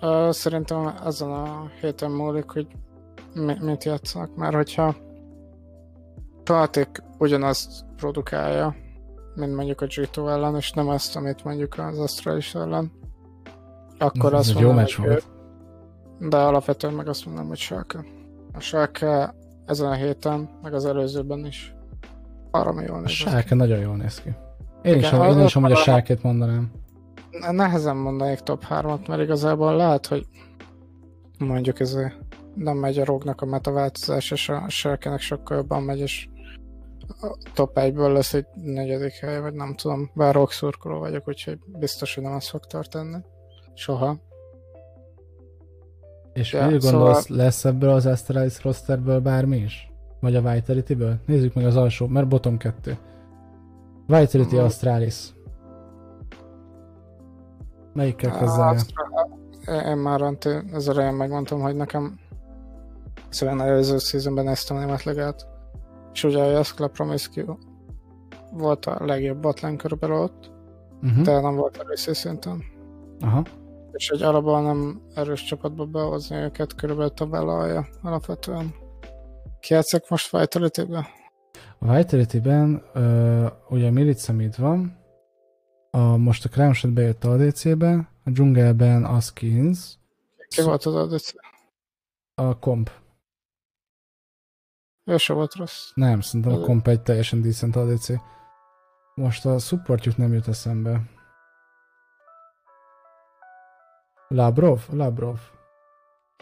[0.00, 2.66] Uh, szerintem ezen a héten múlik, hogy
[3.34, 4.94] mi, mit játszanak, mert hogyha
[6.44, 8.76] Fanatik ugyanazt produkálja,
[9.34, 12.92] mint mondjuk a G2 ellen, és nem azt, amit mondjuk az Astralis ellen,
[13.98, 15.26] akkor azt mondom, jó meccs volt.
[16.18, 18.04] De alapvetően meg azt mondom, hogy Schalke.
[18.52, 19.34] A Schalke
[19.66, 21.74] ezen a héten, meg az előzőben is.
[22.50, 24.34] Arra jól néz A sárke nagyon jól néz ki.
[24.82, 26.70] Én is, én is amúgy a sárkét mondanám.
[27.50, 30.26] Nehezen mondanék top 3-at, mert igazából lehet, hogy
[31.38, 31.98] mondjuk ez
[32.54, 36.28] nem megy a rognak a metaváltozás, és a sárkenek sokkal jobban megy, és
[37.20, 41.58] a top 1-ből lesz egy negyedik hely, vagy nem tudom, bár rock szurkoló vagyok, úgyhogy
[41.66, 43.24] biztos, hogy nem azt fog tartani.
[43.76, 44.16] Soha.
[46.32, 47.00] És ja, mit szóval...
[47.00, 49.92] gondolsz, lesz ebből az Astralis rosterből bármi is?
[50.20, 51.16] Vagy a Vitality-ből?
[51.26, 52.98] Nézzük meg az alsó, mert bottom 2.
[54.06, 54.58] Vitality mm.
[54.58, 55.34] Astralis.
[57.92, 58.76] Melyikkel kezdem
[59.86, 60.36] Én már
[60.72, 62.18] az elején megmondtam, hogy nekem
[63.28, 65.46] szóval előző szezonban néztem a német legát,
[66.12, 67.56] és ugye a Jaskla Promiscu
[68.52, 70.50] volt a legjobb botlán körülbelül ott,
[71.02, 71.22] uh-huh.
[71.22, 72.62] de nem volt először szinten.
[73.20, 73.42] Aha.
[73.96, 78.74] És egy alapban nem erős csapatba behozni őket, körülbelül tabellalja alapvetően.
[79.60, 81.06] Ki játszak most Vitality-ben?
[81.78, 85.04] A Vitality-ben uh, ugye Milica mid van,
[85.90, 89.98] a, most a Crownshot bejött a ADC-be, a dzsungelben a Skins.
[90.48, 91.32] Ki volt az ADC?
[92.34, 92.90] A komp.
[95.04, 95.90] Ő se volt rossz.
[95.94, 98.08] Nem, szerintem a komp egy teljesen decent ADC.
[99.14, 101.02] Most a supportjuk nem jut eszembe.
[104.28, 104.80] Labrov?
[104.90, 105.38] Labrov.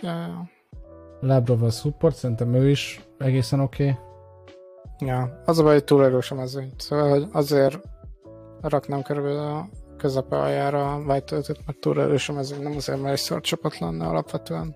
[0.02, 0.48] Ja, ja.
[1.20, 3.84] Labrov a support, szerintem ő is egészen oké.
[3.84, 5.08] Okay.
[5.08, 6.72] Ja, az a baj, hogy túl erős a mezőny.
[6.76, 7.80] Szóval, hogy azért
[8.60, 13.12] raknám körülbelül a közepe aljára a White-töltőt, mert túl erős a mezőny, nem azért, mert
[13.12, 14.74] egy szort csapat lenne alapvetően.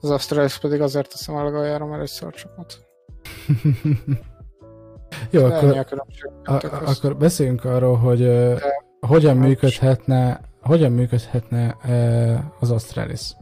[0.00, 2.78] Az Astralis pedig azért teszem a aljára, mert egy szort csapat.
[5.30, 5.86] Jó, akkor,
[6.44, 11.76] a, a, akkor beszéljünk arról, hogy De, hogyan működhetne, hogyan működhetne
[12.60, 13.36] az Astralis.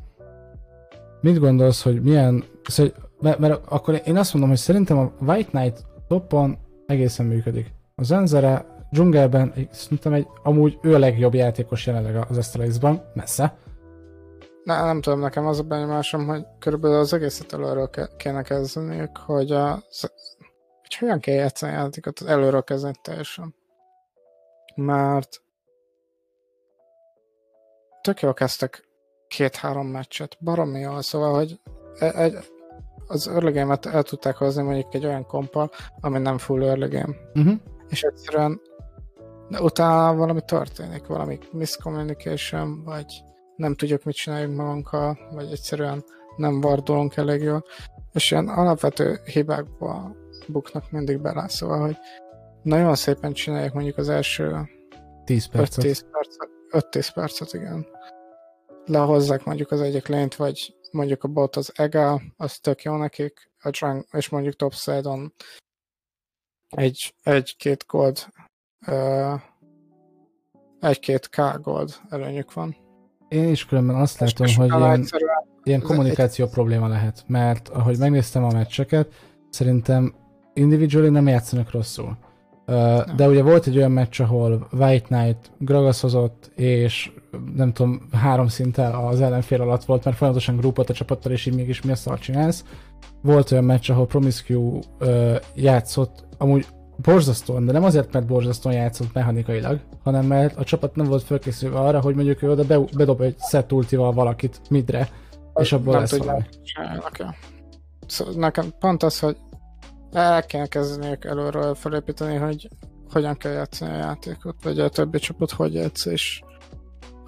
[1.21, 5.51] Mit gondolsz, hogy milyen, szóval, mert, mert akkor én azt mondom, hogy szerintem a White
[5.51, 7.73] Knight toppon egészen működik.
[7.95, 13.57] A Zenzere dzsungelben szerintem egy, amúgy ő a legjobb játékos jelenleg az Astralisban, messze.
[14.65, 19.17] Ne, nem tudom, nekem az a benyomásom, hogy körülbelül az egészet előről ke- kéne kezdeniük,
[19.17, 19.71] hogy, a,
[20.81, 23.55] hogy hogyan kell játszani a játékot, előről kezdeni teljesen.
[24.75, 25.43] Mert
[28.09, 28.89] tök jól kezdtek
[29.29, 31.61] két-három meccset, baromi jól, szóval, hogy
[31.99, 32.37] egy,
[33.07, 37.17] az game el tudták hozni mondjuk egy olyan kompal, ami nem full early game.
[37.35, 37.55] Uh-huh.
[37.89, 38.61] És egyszerűen
[39.49, 43.23] de utána valami történik, valami miscommunication, vagy
[43.57, 46.05] nem tudjuk, mit csináljunk magunkkal, vagy egyszerűen
[46.37, 47.65] nem vardolunk elég jól,
[48.13, 51.97] és ilyen alapvető hibákba buknak mindig bele, szóval, hogy
[52.63, 54.69] nagyon szépen csinálják mondjuk az első
[55.25, 55.85] 10 percet.
[55.85, 57.87] 5-10 percet, 5-10 percet, igen.
[58.89, 63.51] Lehozzák mondjuk az egyik lényt, vagy mondjuk a bot az EGA, az tök jó nekik,
[63.63, 65.33] a drunk, és mondjuk topside-on
[66.69, 68.27] egy, egy-két gold,
[68.87, 69.41] uh,
[70.81, 72.77] egy-két K gold előnyük van.
[73.29, 75.07] Én is különben azt látom, hogy ilyen,
[75.63, 76.51] ilyen kommunikáció egy...
[76.51, 79.13] probléma lehet, mert ahogy megnéztem a meccseket,
[79.51, 80.15] szerintem
[80.55, 82.17] individually nem játszanak rosszul.
[82.67, 87.13] Uh, de ugye volt egy olyan meccs, ahol White Knight Gragas hozott, és
[87.55, 91.55] nem tudom, három szinten az ellenfél alatt volt, mert folyamatosan grupot a csapattal, és így
[91.55, 92.65] mégis mi a szar csinálsz.
[93.23, 96.67] Volt olyan meccs, ahol Promiscue uh, játszott, amúgy
[96.97, 101.79] borzasztóan, de nem azért, mert borzasztóan játszott mechanikailag, hanem mert a csapat nem volt felkészülve
[101.79, 105.09] arra, hogy mondjuk ő oda be, bedob egy set ultival valakit midre,
[105.55, 106.45] és abból nem lesz valami.
[108.07, 109.37] Szóval nekem pont az, hogy
[110.13, 112.69] el kell kezdeni előről felépíteni, hogy
[113.13, 116.43] hogyan kell játszani a játékot, vagy a többi csapat hogy játsz, és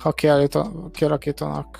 [0.01, 0.13] ha
[0.93, 1.79] kialakítanak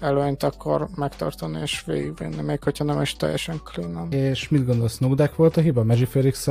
[0.00, 5.36] előnyt, akkor megtartani és végigvinni, még hogyha nem is teljesen clean És mit gondolsz, Nugdek
[5.36, 5.84] volt a hiba?
[5.84, 6.48] Magic felix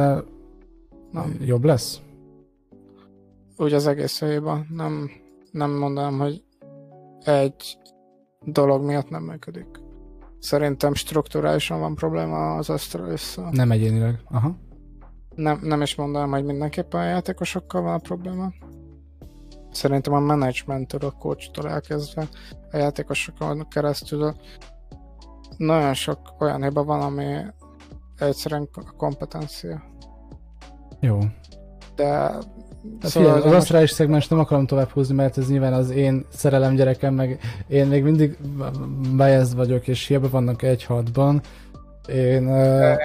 [1.39, 2.01] jobb lesz?
[3.57, 4.65] Úgy az egész hiba.
[4.69, 5.11] Nem,
[5.51, 6.43] nem mondanám, hogy
[7.23, 7.77] egy
[8.43, 9.67] dolog miatt nem működik.
[10.39, 14.55] Szerintem strukturálisan van probléma az astralis Nem egyénileg, aha.
[15.35, 18.51] Nem, nem is mondanám, hogy mindenképpen a játékosokkal van a probléma.
[19.77, 22.27] Szerintem a managementtől, a coachtól elkezdve
[22.71, 24.35] a játékosokon keresztül
[25.57, 27.35] nagyon sok olyan hiba van, ami
[28.17, 29.83] egyszerűen a kompetencia.
[30.99, 31.19] Jó.
[31.95, 32.37] De
[33.01, 36.75] Szóval figyelj, az asztrális szegmens nem akarom tovább húzni, mert ez nyilván az én szerelem
[36.75, 38.37] gyerekem, meg én még mindig
[39.15, 41.41] biased vagyok, és hiába vannak egy hatban.
[42.07, 42.47] Én...
[42.47, 42.95] Uh...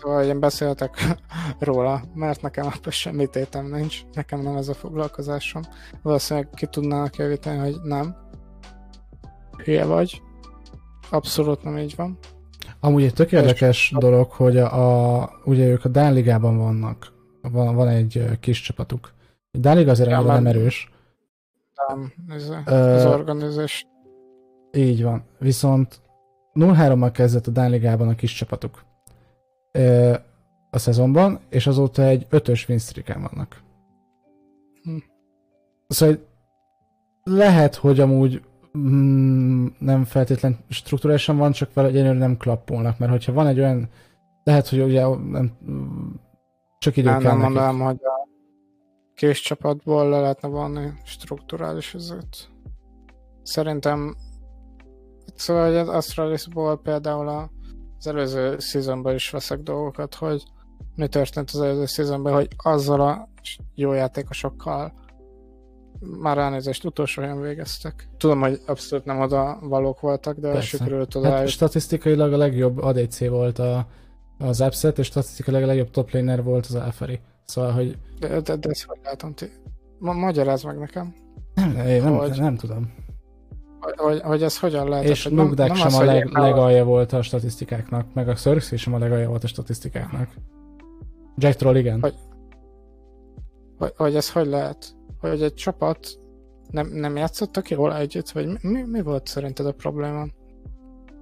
[0.00, 1.06] Szóval én beszéltek
[1.58, 5.62] róla, mert nekem abban semmi tétem nincs, nekem nem ez a foglalkozásom.
[6.02, 8.16] Valószínűleg ki tudnának javítani, hogy nem.
[9.64, 10.22] Hülye vagy.
[11.10, 12.18] Abszolút nem így van.
[12.80, 17.12] Amúgy egy tök érdekes dolog, hogy a, a, ugye ők a Dán Ligában vannak.
[17.42, 19.12] Van, van egy kis csapatuk.
[19.52, 20.90] A Dán Liga azért ja, nem erős.
[21.88, 23.86] Nem, ez az uh, organizás.
[24.72, 25.24] Így van.
[25.38, 26.00] Viszont
[26.54, 28.85] 0-3-mal kezdett a Dán Ligában a kis csapatuk.
[30.70, 33.62] A szezonban, és azóta egy ötös win vannak.
[34.82, 34.96] Hm.
[35.88, 36.18] Szóval
[37.22, 38.42] lehet, hogy amúgy
[38.78, 43.88] mm, nem feltétlen struktúrálisan van, csak vele egyenlőre nem klappolnak, mert hogyha van egy olyan,
[44.44, 45.58] lehet, hogy ugye nem,
[46.78, 48.28] csak idő nem, kell Nem mondanám, hogy a
[49.14, 52.48] kés csapatból le lehetne vonni strukturális üzőt.
[53.42, 54.16] Szerintem
[55.34, 57.28] szóval az Astralisból például
[58.06, 60.42] az előző szezonban is veszek dolgokat, hogy
[60.94, 63.28] mi történt az előző szezonban, hogy azzal a
[63.74, 64.92] jó játékosokkal
[66.00, 68.08] már elnézést utolsó helyen végeztek.
[68.16, 73.28] Tudom, hogy abszolút nem oda valók voltak, de sikerült oda hát statisztikailag a legjobb ADC
[73.28, 73.86] volt a,
[74.38, 77.20] az Upset, és statisztikailag a legjobb top laner volt az Alfari.
[77.44, 77.98] Szóval, hogy...
[78.18, 79.46] De, de, de ezt hogy látom ti?
[79.98, 81.14] Ma, magyarázd meg nekem.
[81.54, 82.94] Nem, én nem, hogy, nem tudom.
[83.80, 85.04] Hogy, hogy ez hogyan lehet?
[85.04, 88.98] És Nugdek sem az, a leg, legalja volt a statisztikáknak, meg a Xerxes sem a
[88.98, 90.28] legalja volt a statisztikáknak.
[91.36, 92.00] Jack Troll igen.
[92.00, 92.14] Hogy,
[93.78, 94.96] hogy, hogy ez hogy lehet?
[95.20, 96.08] hogy egy csapat
[96.70, 100.26] nem, nem játszottak jól együtt, vagy mi, mi volt szerinted a probléma?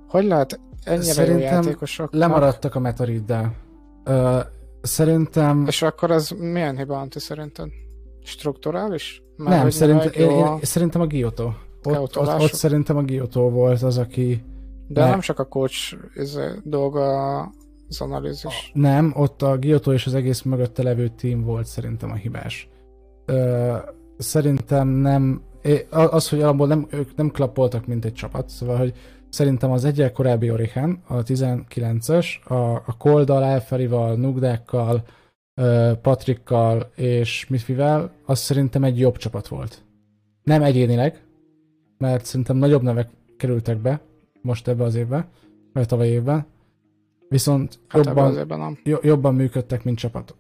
[0.09, 2.12] Hogy lehet ennyire Szerintem jó játékosok?
[2.12, 3.55] lemaradtak a metariddel.
[4.05, 4.40] Uh,
[4.82, 5.64] szerintem...
[5.66, 7.68] És akkor ez milyen hiba, Anti, szerinted?
[8.22, 9.22] Strukturális?
[9.36, 11.50] Már nem, szerint, én, én, szerintem a Giotto.
[11.87, 14.45] Ott, ott, ott szerintem a Giotto volt az, aki...
[14.89, 15.11] De ne...
[15.11, 17.39] nem csak a coach ez dolga
[17.89, 18.70] az analízis.
[18.74, 22.68] Nem, ott a Giotto és az egész mögötte levő team volt szerintem a hibás
[23.26, 23.76] ö,
[24.18, 25.43] szerintem nem,
[25.91, 28.93] az, hogy alapból nem, ők nem klappoltak, mint egy csapat, szóval, hogy
[29.28, 35.03] szerintem az egyel korábbi Orihen, a 19-es, a, a Koldal, Elferival, Nugdákkal,
[36.03, 39.82] Patrikkal és Mifivel, az szerintem egy jobb csapat volt.
[40.43, 41.23] Nem egyénileg,
[41.99, 44.01] mert szerintem nagyobb nevek kerültek be
[44.42, 45.28] most ebbe az évbe,
[45.72, 46.47] vagy tavaly évben,
[47.28, 50.34] viszont hát jobban, jobban működtek, mint csapat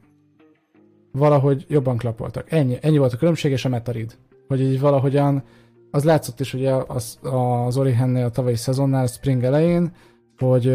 [1.14, 2.52] valahogy jobban klapoltak.
[2.52, 4.16] Ennyi, ennyi volt a különbség, és a Metarid.
[4.48, 5.42] Hogy így valahogyan,
[5.90, 9.92] az látszott is ugye az, az Orihennél a tavalyi szezonnál, Spring elején,
[10.38, 10.68] hogy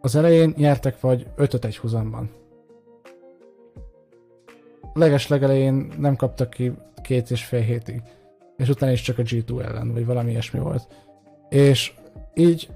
[0.00, 2.30] az elején nyertek vagy 5-1 húzamban.
[4.92, 6.72] Leges legelején nem kaptak ki
[7.02, 8.02] két és fél hétig.
[8.56, 10.86] És utána is csak a G2 ellen, vagy valami ilyesmi volt.
[11.48, 11.92] És
[12.34, 12.68] így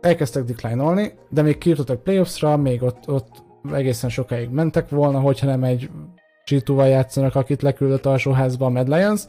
[0.00, 5.64] elkezdtek decline de még kijutottak playoffsra, még ott, ott egészen sokáig mentek volna, hogyha nem
[5.64, 5.90] egy
[6.50, 9.22] G2-val játszanak, akit leküldött alsóházba a Mad Lions.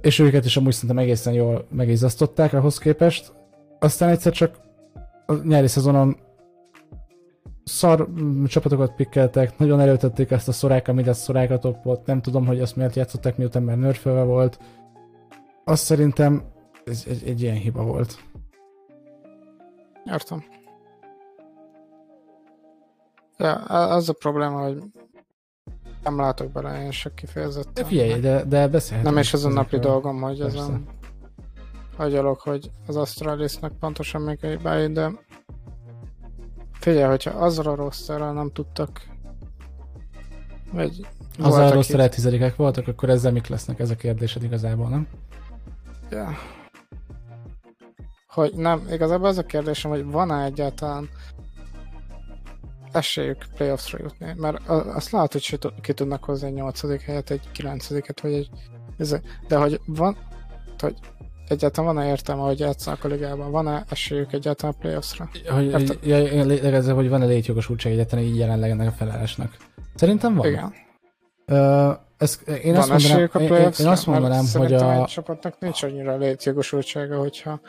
[0.00, 3.32] És őket is amúgy szerintem egészen jól megizasztották ahhoz képest.
[3.78, 4.60] Aztán egyszer csak
[5.26, 6.16] a nyári szezonon
[7.64, 8.08] szar
[8.46, 12.76] csapatokat pikkeltek, nagyon erőltették ezt a szorák, amit a szoráka topot, nem tudom, hogy azt
[12.76, 14.58] miért játszották, miután már nörfölve volt.
[15.64, 16.42] Azt szerintem
[16.84, 18.16] ez egy, egy ilyen hiba volt.
[20.04, 20.44] Értem.
[23.38, 24.82] Ja, az a probléma, hogy
[26.02, 27.72] nem látok bele én se kifejezetten.
[27.74, 29.14] De figyelj, de, de beszélhetünk.
[29.14, 30.58] Nem is az a napi dolgom, hogy Persze.
[30.58, 30.86] ezen
[31.96, 35.12] hagyalok, hogy az Astralisnak pontosan még egy báj, de
[36.82, 39.10] figyelj, hogyha azra a nem tudtak
[40.72, 41.06] vagy
[41.38, 45.06] az a rossz tizedikek voltak, akkor ezzel mik lesznek ez a kérdésed igazából, nem?
[46.10, 46.28] Ja.
[48.28, 51.08] Hogy nem, igazából az a kérdésem, hogy van-e egyáltalán
[52.92, 58.20] esélyük playoffsra jutni, mert azt látod, hogy ki tudnak hozni egy nyolcadik helyet, egy kilencediket,
[58.20, 58.50] vagy egy...
[59.48, 60.16] De hogy van,
[60.78, 60.96] hogy
[61.48, 63.50] egyáltalán van-e értelme, hogy játszanak a ligában?
[63.50, 65.28] Van-e esélyük egyáltalán a playoffsra?
[65.48, 69.56] Hogy, ja, ja, hogy van-e létjogosultság egyáltalán így jelenleg ennek a felállásnak?
[69.94, 70.46] Szerintem van.
[70.46, 70.72] Igen.
[71.46, 75.06] Uh, ez, én, van azt mondanám, a én, én azt mondanám, hogy a...
[75.06, 77.60] csapatnak nincs annyira létjogosultsága, hogyha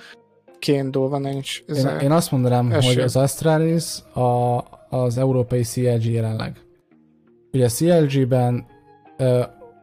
[0.60, 1.64] kiindulva nincs.
[1.68, 2.94] Én, én azt mondanám, esély.
[2.94, 4.58] hogy az Astralis a,
[4.90, 6.62] az európai CLG jelenleg.
[7.52, 8.66] Ugye a CLG-ben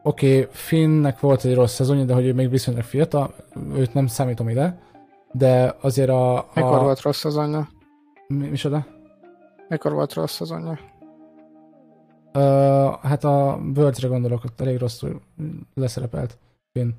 [0.03, 3.33] oké, okay, Finnnek volt egy rossz szezonja, de hogy ő még viszonylag fiatal,
[3.75, 4.79] őt nem számítom ide,
[5.31, 6.37] de azért a...
[6.37, 6.45] a...
[6.55, 7.69] Mikor volt rossz szezonja?
[8.27, 8.85] Mi, micsoda?
[9.67, 10.79] Mikor volt rossz szezonja?
[12.33, 12.41] Uh,
[13.01, 15.21] hát a Worlds-re gondolok, ott elég rosszul
[15.73, 16.37] leszerepelt
[16.73, 16.89] Finn.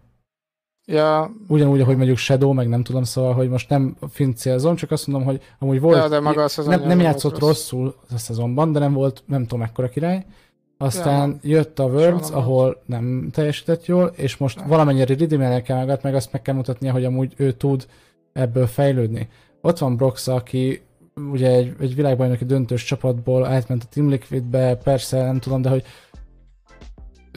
[0.84, 1.30] Ja.
[1.48, 5.06] Ugyanúgy, ahogy mondjuk Shadow, meg nem tudom, szóval, hogy most nem Finn célzom, csak azt
[5.06, 7.48] mondom, hogy amúgy volt, ja, de maga a nem, nem játszott rossz.
[7.48, 10.26] rosszul a szezonban, de nem volt nem tudom mekkora király.
[10.82, 14.66] Aztán ja, jött a Worlds, ahol nem teljesített jól, és most ja.
[14.66, 17.86] valamennyire redeemelni kell magát, meg azt meg kell mutatnia, hogy amúgy ő tud
[18.32, 19.28] ebből fejlődni.
[19.60, 20.82] ott van Brox, aki
[21.30, 25.84] ugye egy, egy világbajnoki döntős csapatból átment a Team Liquidbe, persze nem tudom, de hogy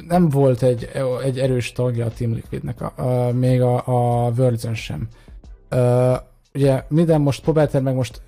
[0.07, 0.89] nem volt egy,
[1.23, 5.07] egy erős tagja a Team Liquidnek, a, a, még a, a worlds sem.
[5.71, 6.15] Uh,
[6.53, 8.21] ugye minden most Pobelter meg most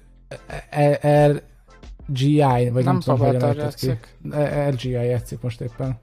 [2.12, 4.18] RGI, vagy nem, nem tudom, hogyan játszik.
[4.70, 6.00] RGI játszik most éppen.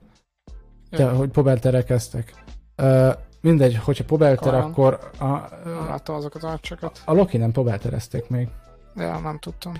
[0.89, 2.43] De, hogy Pobelterrel kezdtek.
[2.77, 4.65] Uh, mindegy, hogyha Pobelter, Olyan.
[4.65, 4.99] akkor...
[5.19, 5.25] A,
[5.65, 7.01] nem láttam azokat a meccsokat.
[7.05, 8.47] A Loki nem Pobelterezték még.
[8.95, 9.73] Ja, nem tudtam.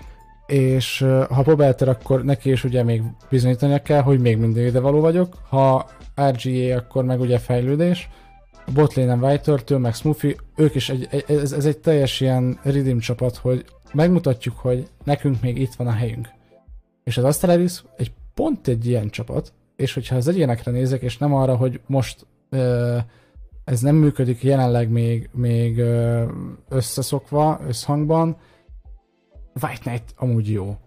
[0.45, 4.80] És uh, ha Pobelter, akkor neki is ugye még bizonyítania kell, hogy még mindig ide
[4.80, 5.38] való vagyok.
[5.49, 5.89] Ha
[6.21, 8.09] RGA, akkor meg ugye fejlődés.
[8.67, 12.99] A botlane white meg Smoothie, ők is egy, egy, ez, ez egy teljes ilyen redeem
[12.99, 13.65] csapat, hogy
[13.96, 16.30] megmutatjuk, hogy nekünk még itt van a helyünk.
[17.04, 21.34] És az Astralis egy pont egy ilyen csapat, és hogyha az egyénekre nézek, és nem
[21.34, 22.98] arra, hogy most ö,
[23.64, 26.26] ez nem működik jelenleg még, még ö,
[26.70, 28.38] összeszokva, összhangban,
[29.62, 30.78] White Knight amúgy jó.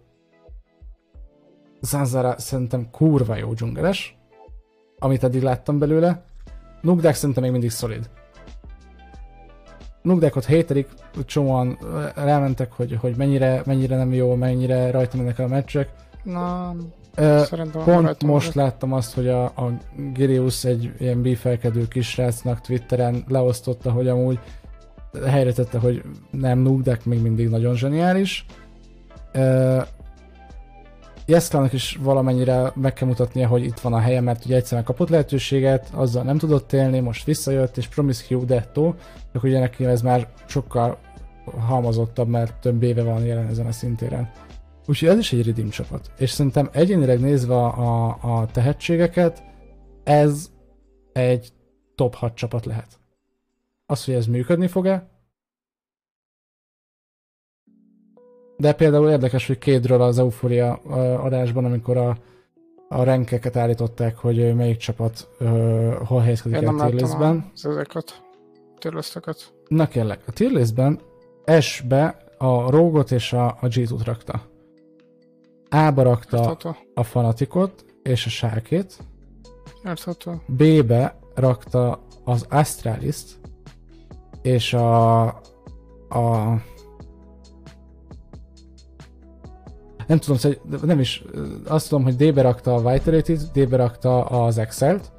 [1.80, 4.18] Zanzara szerintem kurva jó dzsungeles,
[4.98, 6.24] amit eddig láttam belőle.
[6.80, 8.10] Nugdek szerintem még mindig szolid.
[10.08, 10.88] Nugdekot hétedik,
[11.24, 11.78] csomóan
[12.14, 15.88] rámentek, hogy, hogy mennyire, mennyire nem jó, mennyire rajta mennek a meccsek.
[16.22, 16.74] Na,
[17.18, 18.64] Szerintem Pont most van.
[18.64, 19.72] láttam azt, hogy a, a
[20.14, 24.38] Girius egy ilyen bífelkedő kisrácnak Twitteren leosztotta, hogy amúgy
[25.26, 28.46] helyre tette, hogy nem Nugdek még mindig nagyon zseniális.
[31.30, 35.08] Jeszkának is valamennyire meg kell mutatnia, hogy itt van a helye, mert ugye egyszerűen kapott
[35.08, 38.94] lehetőséget, azzal nem tudott élni, most visszajött, és Promise Hugh Detto,
[39.32, 40.98] csak ugye neki ez már sokkal
[41.66, 44.30] halmozottabb, mert több éve van jelen ezen a szintéren.
[44.86, 46.10] Úgyhogy ez is egy redeem csapat.
[46.18, 49.42] És szerintem egyénileg nézve a, a tehetségeket,
[50.04, 50.50] ez
[51.12, 51.52] egy
[51.94, 52.98] top 6 csapat lehet.
[53.86, 55.08] Az, hogy ez működni fog-e?
[58.58, 60.72] De például érdekes, hogy kétről az Euphoria
[61.22, 62.16] adásban, amikor a,
[62.88, 67.50] a renkeket állították, hogy melyik csapat uh, hol helyezkedik el a tierlistben.
[67.62, 68.22] ezeket,
[68.78, 69.52] tierlisteket.
[69.68, 71.00] Na kérlek, a tierlistben
[71.60, 74.42] S-be a Rogot és a, a G-t rakta.
[75.70, 76.76] A-ba rakta Értható.
[76.94, 78.96] a Fanatikot és a Sárkét.
[79.84, 80.42] Értható.
[80.46, 83.38] B-be rakta az Astralis-t
[84.42, 85.22] és a,
[86.08, 86.54] a
[90.08, 91.24] nem tudom, szóval nem is,
[91.66, 95.12] azt tudom, hogy D-be rakta a Vitality-t, D-be rakta az Excel-t,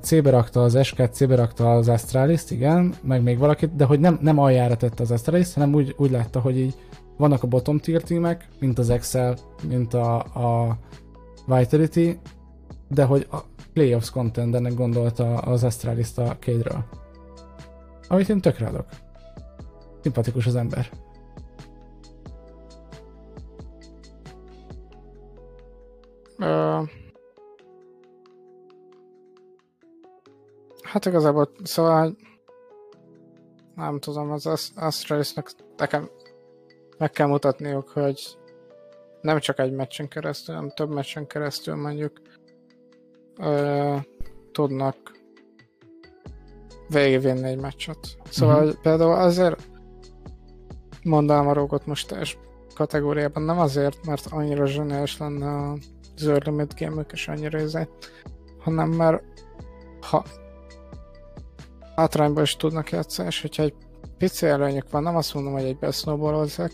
[0.00, 4.18] C-be rakta az SK, C-be rakta az Astralis-t, igen, meg még valakit, de hogy nem,
[4.20, 6.74] nem aljára tette az Astralis, hanem úgy, úgy látta, hogy így
[7.16, 9.36] vannak a bottom tier tímek, mint az Excel,
[9.68, 10.78] mint a, a
[11.46, 12.18] Vitality,
[12.88, 13.38] de hogy a
[13.72, 16.84] playoffs contendernek gondolta az Astralis a kédről.
[18.08, 18.86] Amit én tökre adok.
[20.02, 20.90] Szimpatikus az ember.
[26.38, 26.88] Uh,
[30.82, 32.16] hát igazából, szóval
[33.74, 36.10] nem tudom, az Astralisnak nekem
[36.98, 38.38] meg kell mutatniuk, hogy
[39.20, 42.20] nem csak egy meccsen keresztül, hanem több meccsen keresztül mondjuk
[43.40, 43.96] ö,
[44.52, 44.96] tudnak
[46.88, 47.98] végigvinni egy meccset.
[48.30, 48.80] Szóval uh-huh.
[48.80, 49.68] például azért
[51.02, 52.38] mondanám a rogot most teljes
[52.74, 55.76] kategóriában, nem azért, mert annyira zseniás lenne a
[56.16, 57.88] zöld limit game és annyira izé,
[58.58, 59.22] hanem mert
[60.00, 60.24] ha
[61.96, 63.74] hátrányban is tudnak játszani, és hogyha egy
[64.18, 66.72] pici előnyük van, nem azt mondom, hogy egy snowballozzák,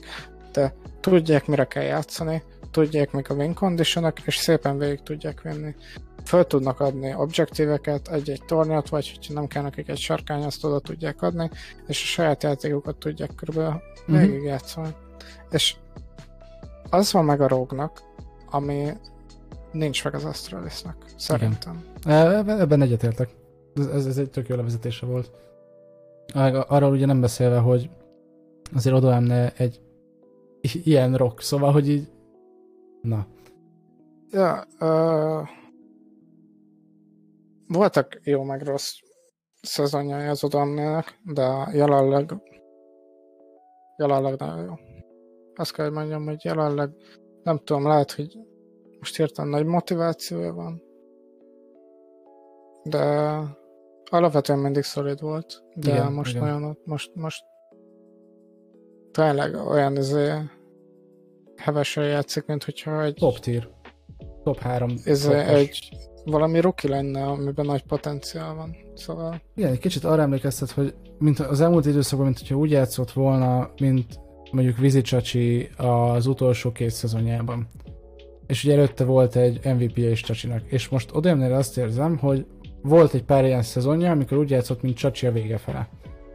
[0.52, 5.74] de tudják, mire kell játszani, tudják, mik a win conditionok, és szépen végig tudják vinni.
[6.24, 10.78] Föl tudnak adni objektíveket, egy-egy tornyot, vagy hogyha nem kell nekik egy sarkány, azt oda
[10.78, 11.50] tudják adni,
[11.86, 13.80] és a saját játékokat tudják körülbelül
[14.12, 14.54] mm-hmm.
[15.50, 15.76] És
[16.90, 18.02] az van meg a rógnak,
[18.50, 18.92] ami
[19.72, 21.84] nincs meg az Astralisnak, szerintem.
[22.04, 22.48] Igen.
[22.48, 23.30] Ebben egyetértek.
[23.74, 25.30] Ez, ez, ez egy tök jó levezetése volt.
[26.68, 27.90] Arról ugye nem beszélve, hogy
[28.74, 29.80] azért odaemne egy
[30.60, 32.08] ilyen rock, szóval, hogy így...
[33.02, 33.26] Na.
[34.30, 35.48] Ja, uh,
[37.66, 38.92] voltak jó meg rossz
[39.62, 42.34] szezonjai az odaemnének, de jelenleg
[44.00, 44.74] jelenleg nagyon jó.
[45.54, 46.90] Azt kell, hogy mondjam, hogy jelenleg
[47.42, 48.38] nem tudom, lehet, hogy
[49.00, 50.82] most hirtelen nagy motivációja van,
[52.82, 53.34] de
[54.10, 56.48] alapvetően mindig szolid volt, de igen, most igen.
[56.48, 57.44] nagyon, most, most
[59.10, 60.32] tényleg olyan izé
[61.56, 63.14] hevesen játszik, mint hogyha egy...
[63.14, 63.68] Top tier.
[64.42, 64.94] Top 3.
[65.04, 65.88] Ez egy
[66.24, 68.76] valami roki lenne, amiben nagy potenciál van.
[68.94, 69.42] Szóval...
[69.54, 73.70] Igen, egy kicsit arra emlékeztet, hogy mint az elmúlt időszakban, mint hogyha úgy játszott volna,
[73.80, 74.20] mint
[74.50, 77.68] mondjuk Vizicsacsi az utolsó két szezonjában.
[78.50, 80.62] És ugye előtte volt egy MVP-je is Csacsinak.
[80.66, 82.46] És most odémnél azt érzem, hogy
[82.82, 85.88] volt egy pár ilyen szezonja, amikor úgy játszott, mint Csacsi a vége fele.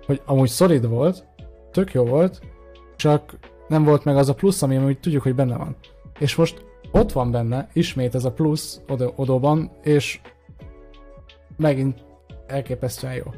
[0.06, 1.26] Hogy amúgy szolid volt,
[1.72, 2.42] tök jó volt,
[2.96, 3.38] csak
[3.68, 5.76] nem volt meg az a plusz, ami úgy tudjuk, hogy benne van.
[6.20, 10.20] És most ott van benne, ismét ez a plusz oda, odóban, és
[11.58, 12.04] megint
[12.48, 13.34] elképesztően jó.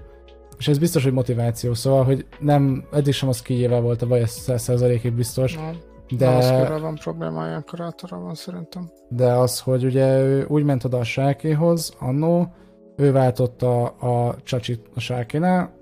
[0.57, 4.19] És ez biztos, hogy motiváció, szóval, hogy nem, eddig sem az kijével volt a baj,
[4.19, 5.55] ez 100%-ig biztos.
[5.55, 5.77] Nem.
[6.09, 6.27] De...
[6.27, 8.91] Az van probléma, ilyenkor van szerintem.
[9.09, 12.53] De az, hogy ugye ő úgy ment oda a sákéhoz, annó,
[12.95, 15.73] ő váltotta a Csacsit a sákénál,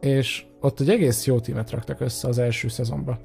[0.00, 3.18] és ott egy egész jó tímet raktak össze az első szezonban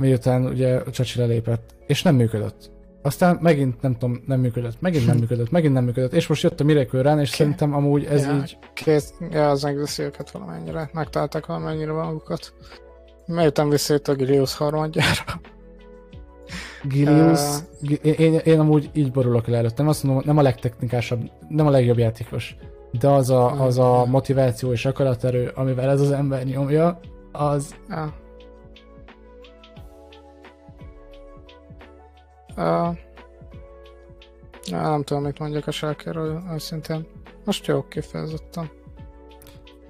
[0.00, 2.70] miután ugye a Csacsi lelépett, és nem működött.
[3.02, 6.60] Aztán megint nem tudom, nem működött, megint nem működött, megint nem működött, és most jött
[6.60, 7.38] a Miracle Run, és okay.
[7.38, 8.58] szerintem amúgy ez ja, így...
[8.74, 12.52] Kész, ja, az megveszi őket valamennyire, megtalálták valamennyire magukat.
[13.30, 15.40] Miután visszajött a Gilius harmadjára.
[16.82, 17.40] Gilius,
[17.82, 21.30] uh, én, én, én, amúgy így borulok el előtt, nem azt mondom, nem a legtechnikásabb,
[21.48, 22.56] nem a legjobb játékos,
[22.98, 27.00] de az a, az a motiváció és akaraterő, amivel ez az ember nyomja,
[27.32, 27.74] az...
[27.88, 27.96] Uh.
[32.56, 32.96] Uh,
[34.70, 37.06] nem tudom, mit mondjak a Schalke-ről őszintén.
[37.44, 38.79] Most jó kifejezetten.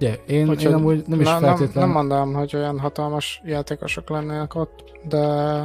[0.01, 1.69] Yeah, én, Úgyhogy én amúgy nem is na, feltétlen...
[1.73, 5.63] Nem, nem mondom, hogy olyan hatalmas játékosok lennének ott, de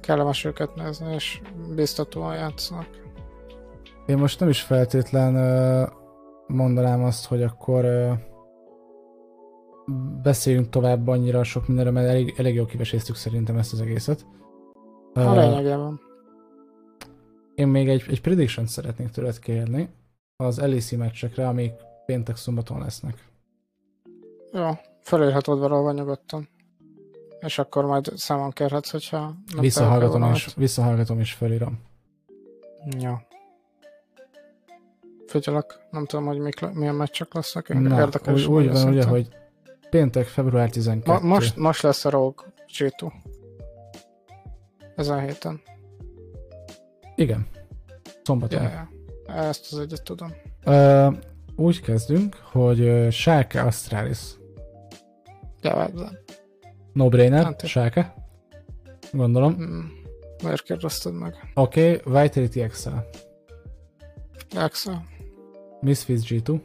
[0.00, 1.40] kellemes őket nézni, és
[1.74, 2.86] biztatóan játszanak.
[4.06, 5.34] Én most nem is feltétlen
[6.46, 7.84] mondanám azt, hogy akkor
[10.22, 14.26] beszéljünk tovább annyira sok mindenre, mert elég, elég jól kiveséztük szerintem ezt az egészet.
[15.14, 16.00] A lényegében.
[17.54, 19.88] Én még egy, egy prediction szeretnék tőled kérni
[20.36, 21.72] az LEC meccsekre, amik
[22.08, 23.28] péntek szombaton lesznek.
[24.52, 26.48] Jó, felírhatod valahol nyugodtan.
[27.40, 29.18] És akkor majd számon kérhetsz, hogyha...
[29.52, 31.80] Nem visszahallgatom, és, visszahallgatom és felírom.
[32.98, 33.14] Jó.
[35.26, 37.68] Figyelek, nem tudom, hogy mik, milyen meccsek lesznek.
[37.68, 39.28] Na, Érdekes úgy, úgy van, ugye, hogy
[39.90, 41.12] péntek, február 12.
[41.12, 42.46] Ma, most, most lesz a Rogue
[42.78, 43.12] G2.
[44.96, 45.60] Ezen héten.
[47.14, 47.46] Igen.
[48.22, 48.62] Szombaton.
[48.62, 48.88] Ja, ja.
[49.34, 50.32] Ezt az egyet tudom.
[50.66, 51.16] Uh,
[51.58, 54.36] úgy kezdünk, hogy Sáke Astralis.
[55.60, 55.90] Ja,
[56.92, 58.14] No-brainer, Sáke.
[59.12, 59.52] Gondolom.
[59.52, 59.80] Mm.
[60.42, 61.34] Miért kérdezted meg?
[61.54, 63.06] Oké, okay, Vitality Excel.
[64.56, 65.04] Excel.
[65.80, 66.60] Misfits G2.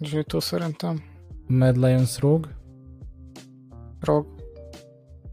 [0.00, 1.02] G2 szerintem.
[1.46, 2.56] Mad Lions Rogue.
[4.00, 4.38] Rogue.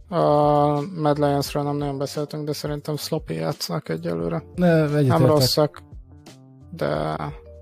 [0.09, 4.43] A Mad Lions-ről nem nagyon beszéltünk, de szerintem sloppy játszanak egyelőre.
[4.55, 5.81] Ne, nem rosszak,
[6.78, 7.15] de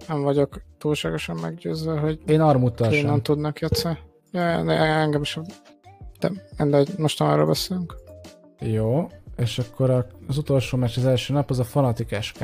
[0.07, 3.21] nem vagyok túlságosan meggyőzve, hogy én armuttal sem.
[3.21, 3.97] tudnak játszani.
[4.31, 5.39] Ja, de engem is.
[6.19, 7.95] De mindegy, most arról beszélünk.
[8.59, 9.07] Jó,
[9.37, 12.37] és akkor az utolsó meccs az első nap az a Fanatic SK.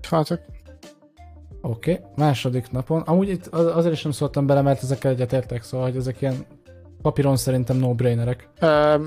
[0.00, 0.40] Fanatic.
[1.60, 2.04] Oké, okay.
[2.16, 3.00] második napon.
[3.00, 6.46] Amúgy itt azért is nem szóltam bele, mert ezekkel egyetértek, szóval hogy ezek ilyen
[7.02, 8.48] Papíron szerintem no-brainerek.
[8.62, 9.06] Um,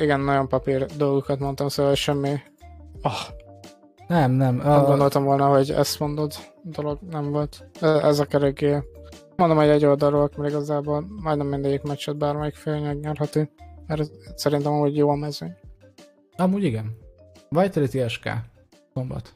[0.00, 2.40] igen, nagyon papír dolgokat mondtam, szóval semmi...
[3.02, 3.12] Oh.
[4.12, 4.56] Nem, nem.
[4.56, 6.32] Nem uh, gondoltam volna, hogy ezt mondod,
[6.62, 7.68] dolog nem volt.
[7.80, 8.82] Ez a kereké.
[9.36, 13.50] Mondom, hogy egy oldalról, mert igazából majdnem mindegyik meccset bármelyik fél nyerheti.
[13.86, 15.54] Mert szerintem úgy jó a mezőny.
[16.36, 16.96] Amúgy igen.
[17.48, 18.28] Vitality SK.
[18.94, 19.34] Szombat.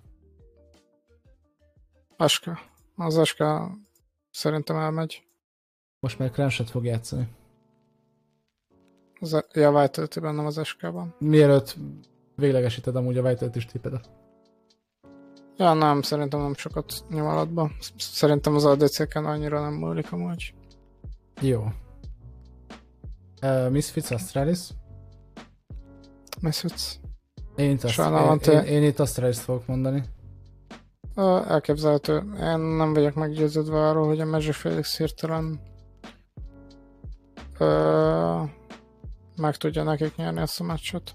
[2.27, 2.51] SK.
[2.97, 3.45] Az SK
[4.31, 5.23] szerintem elmegy.
[6.01, 7.29] Most már Cranshet fog játszani.
[9.21, 11.15] Az, ja, Vitality bennem az SK-ban.
[11.19, 11.77] Mielőtt
[12.35, 14.25] véglegesíted amúgy a Vitality tipedet.
[15.57, 17.71] Ja, nem, szerintem nem sokat nyom alatba.
[17.97, 20.55] Szerintem az ADC-ken annyira nem múlik amúgy.
[21.41, 21.65] Jó.
[23.43, 24.61] Uh, Misfits Astralis?
[26.41, 26.95] Misfits.
[27.57, 27.99] Én itt, azt,
[28.47, 30.05] én, én, én itt Astralis fogok mondani.
[31.15, 32.17] Uh, elképzelhető.
[32.41, 35.61] Én nem vagyok meggyőződve arról, hogy a Magic Felix hirtelen
[37.59, 38.49] uh,
[39.37, 41.15] meg tudja nekik nyerni ezt a meccset.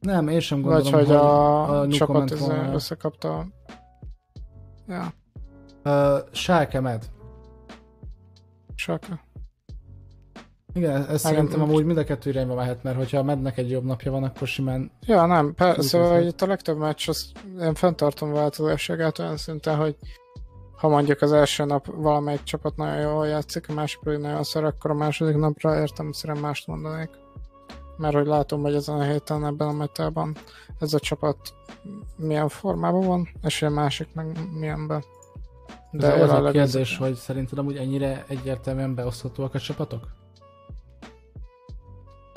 [0.00, 2.34] Nem, én sem gondolom, Vagy hogy a, a csapat
[2.72, 3.46] összekapta.
[4.88, 5.12] Ja.
[5.84, 7.04] Uh, Schalke med.
[8.74, 9.26] Schalke.
[10.74, 13.84] Igen, ez szerintem amúgy mind a kettő irányba mehet, mert hogyha a mednek egy jobb
[13.84, 14.90] napja van, akkor simán...
[15.06, 19.96] Ja, nem, persze, szóval itt a legtöbb meccs, az én fenntartom változásságát olyan szinten, hogy
[20.76, 24.64] ha mondjuk az első nap valamelyik csapat nagyon jól játszik, a másik pedig nagyon szar,
[24.64, 27.10] akkor a második napra értem, szerintem mást mondanék.
[27.98, 30.36] Mert hogy látom, hogy ezen a héten ebben a metában
[30.78, 31.38] ez a csapat
[32.16, 35.04] milyen formában van, és a másik meg milyenben.
[35.90, 40.08] De, De az a kérdés, hogy szerinted amúgy ennyire egyértelműen beoszthatóak a csapatok?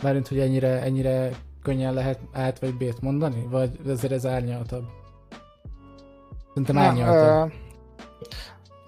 [0.03, 1.31] Márint, hogy ennyire, ennyire
[1.61, 3.47] könnyen lehet át vagy B-t mondani?
[3.49, 4.83] Vagy ezért ez árnyaltabb?
[6.47, 7.45] Szerintem árnyaltabb.
[7.45, 7.53] Uh,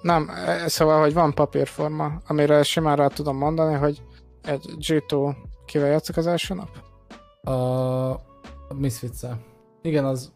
[0.01, 0.29] nem,
[0.65, 4.01] szóval, hogy van papírforma, amire simán rá tudom mondani, hogy
[4.41, 5.35] egy G2
[5.73, 6.69] kivel játszik az első nap?
[7.53, 9.21] A, misfits
[9.81, 10.31] Igen, az...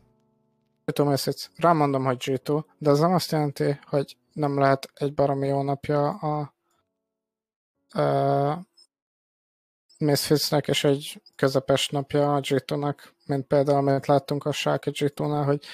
[0.86, 1.50] G2 Misfits.
[1.56, 6.10] Rámondom, hogy G2, de az nem azt jelenti, hogy nem lehet egy baromi jó napja
[6.10, 6.54] a,
[8.02, 8.68] a
[9.98, 15.66] Misfitsnek és egy közepes napja a G2-nak, mint például, amit láttunk a Schalke G2-nál, hogy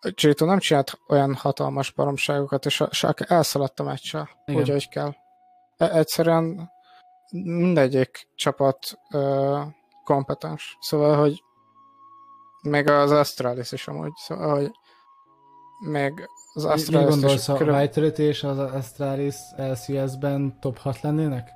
[0.00, 5.14] G2 nem csinált olyan hatalmas baromságokat, és a Schalke elszaladt a meccsel, úgy, hogy kell.
[5.76, 6.74] E- egyszerűen
[7.30, 9.60] mindegyik csapat uh,
[10.04, 10.76] kompetens.
[10.80, 11.42] Szóval, hogy
[12.62, 14.70] még az Astralis is amúgy, szóval, hogy
[15.88, 17.74] még az Astralis Mi gondolsz, a körül...
[18.16, 21.50] És az Astralis LCS-ben top 6 lennének?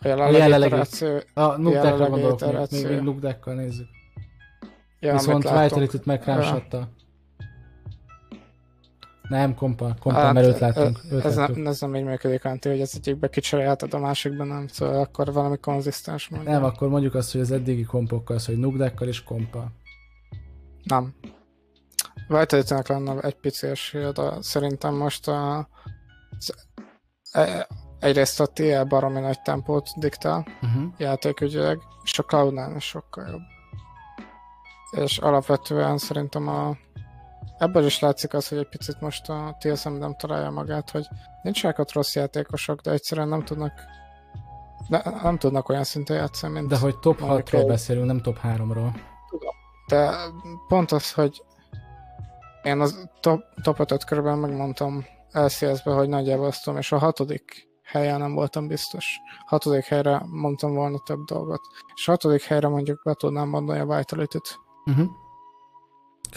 [0.00, 1.56] A jelenlegi, a jelenlegi iteráció, a
[2.08, 3.86] gondolok, még, még, Nukdekkal nézzük.
[5.00, 6.76] Ja, Viszont Vitality-t megránsatta.
[6.76, 6.97] Ja.
[9.28, 11.00] Nem, kompa, kompa, hát, mert őt látunk.
[11.10, 14.66] Őt ez, nem, ez nem így működik, Antti, hogy az egyikbe kicserélheted, a másikban nem,
[14.66, 16.50] szóval akkor valami konzisztens mondja.
[16.50, 19.72] Nem, akkor mondjuk azt, hogy az eddigi kompokkal, az, hogy nugdekkal és kompa.
[20.82, 21.14] Nem.
[22.28, 25.68] vitality lenne egy pici esélye, de szerintem most a,
[27.32, 27.68] e,
[27.98, 30.92] egyrészt a TL baromi nagy tempót diktál uh-huh.
[30.98, 33.42] játékügyileg, és a cloud is sokkal jobb.
[35.04, 36.76] És alapvetően szerintem a
[37.58, 41.06] ebből is látszik az, hogy egy picit most a TSM nem találja magát, hogy
[41.42, 43.72] nincsenek ott rossz játékosok, de egyszerűen nem tudnak
[44.88, 46.68] ne, nem tudnak olyan szinten játszani, mint...
[46.68, 49.00] De hogy top 6-ról beszélünk, nem top 3-ról.
[49.28, 49.54] Tudom.
[49.88, 50.16] De
[50.68, 51.42] pont az, hogy
[52.62, 57.68] én az top, top 5-öt körülbelül megmondtam LCS-be, hogy nagyjából azt tudom, és a hatodik
[57.82, 59.20] helyen nem voltam biztos.
[59.46, 61.60] Hatodik helyre mondtam volna több dolgot.
[61.94, 64.58] És hatodik helyre mondjuk be tudnám mondani a Vitality-t.
[64.84, 65.06] Uh-huh.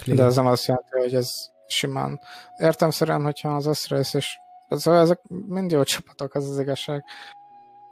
[0.06, 1.32] De ez nem azt jelenti, hogy ez
[1.68, 2.20] simán.
[2.58, 4.40] Értem szerint, hogyha az Astralis is
[4.78, 7.04] szóval ezek mind jó csapatok, az az igazság.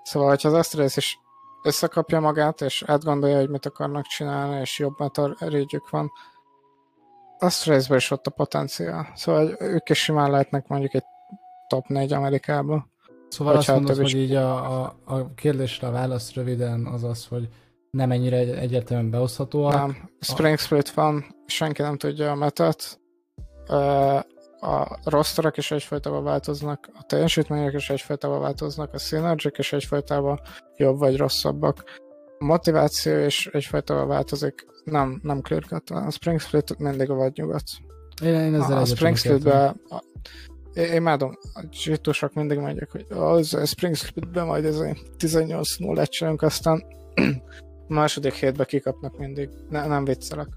[0.04, 1.20] Szóval, hogyha az Astralis is
[1.64, 6.12] összekapja magát, és átgondolja, hogy mit akarnak csinálni, és jobb metarégyük van,
[7.40, 9.12] Astralisben is ott a potenciál.
[9.16, 11.04] Szóval ők is simán lehetnek mondjuk egy
[11.68, 12.92] top 4 Amerikában.
[13.28, 17.50] Szóval azt mondod, hogy így a, a, a kérdésre a válasz röviden az az, hogy
[17.92, 19.74] nem ennyire egyértelműen beoszthatóak.
[19.74, 23.00] Nem, Spring Split van, senki nem tudja a metet.
[24.62, 30.40] A rosterok is egyfajtában változnak, a teljesítmények is egyfajtában változnak, a synergy is egyfajtában
[30.78, 31.84] jobb vagy rosszabbak.
[32.40, 35.90] A motiváció is egyfajtában változik, nem, nem clear cut.
[35.90, 37.64] A Spring Split mindig a vagy nyugat.
[38.24, 39.76] Én, én ezzel a, a Spring Split-be
[40.74, 44.82] én imádom, a zsitusok mindig mondják, hogy az a Spring Split-ben majd ez
[45.18, 46.84] 18 0 csinálunk, aztán
[47.90, 49.50] a második hétben kikapnak mindig.
[49.70, 50.48] Ne, nem viccelek.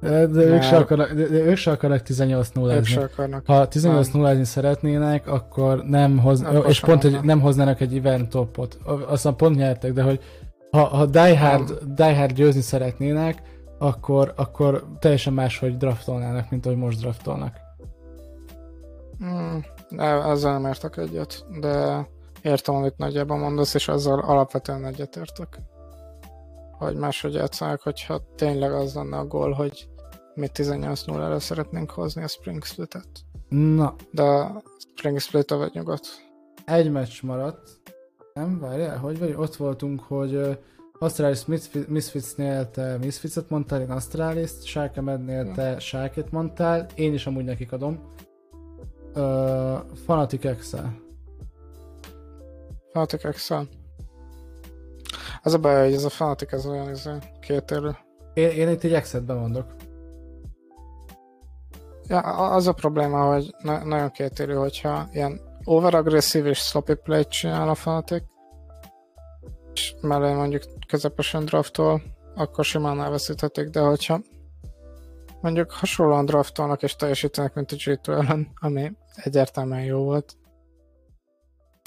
[0.00, 3.46] De, de, ők se akarnak, de, de ők se akarnak 18 0 Ők se akarnak.
[3.46, 8.28] Ha 18 0 szeretnének, akkor nem hoz, akkor és pont, hogy nem hoznának egy event
[8.28, 8.78] topot.
[9.06, 10.20] Aztán pont nyertek, de hogy
[10.70, 13.42] ha, ha Die Hard, Die Hard győzni szeretnének,
[13.78, 17.56] akkor, akkor teljesen máshogy draftolnának, mint ahogy most draftolnak.
[19.18, 19.64] Hmm,
[20.30, 22.06] ezzel nem értek egyet, de
[22.42, 25.60] értem, amit nagyjából mondasz, és azzal alapvetően egyetértek
[26.80, 29.88] hogy máshogy játszanak, hogyha tényleg az lenne a gól, hogy
[30.34, 33.08] mi 18-0-ra szeretnénk hozni a Spring Split-et.
[33.48, 33.94] Na.
[34.10, 36.06] De a Spring Split a vagy nyugat.
[36.64, 37.80] Egy meccs maradt.
[38.34, 39.34] Nem, várjál, hogy vagy?
[39.36, 40.56] Ott voltunk, hogy uh,
[40.98, 41.44] Astralis
[41.88, 47.72] Misfitsnél te Misfitset mondtál, én Astralis-t, Sharke Mednél te Sharket mondtál, én is amúgy nekik
[47.72, 48.12] adom.
[49.14, 51.00] Uh, Fanatic Excel.
[52.92, 53.68] Fanatic Excel.
[55.42, 57.08] Az a baj, hogy ez a fanatik ez olyan ez
[57.40, 57.96] kétérő.
[58.34, 59.74] Én, én itt egy exet bemondok.
[62.08, 62.20] Ja,
[62.52, 67.74] az a probléma, hogy na- nagyon kétérő, hogyha ilyen overagresszív és sloppy play csinál a
[67.74, 68.22] fanatik,
[69.74, 72.02] és mellé mondjuk közepesen draftol,
[72.34, 74.20] akkor simán elveszíthetik, de hogyha
[75.40, 80.36] mondjuk hasonlóan draftolnak és teljesítenek, mint a G2 ellen, ami egyértelműen jó volt,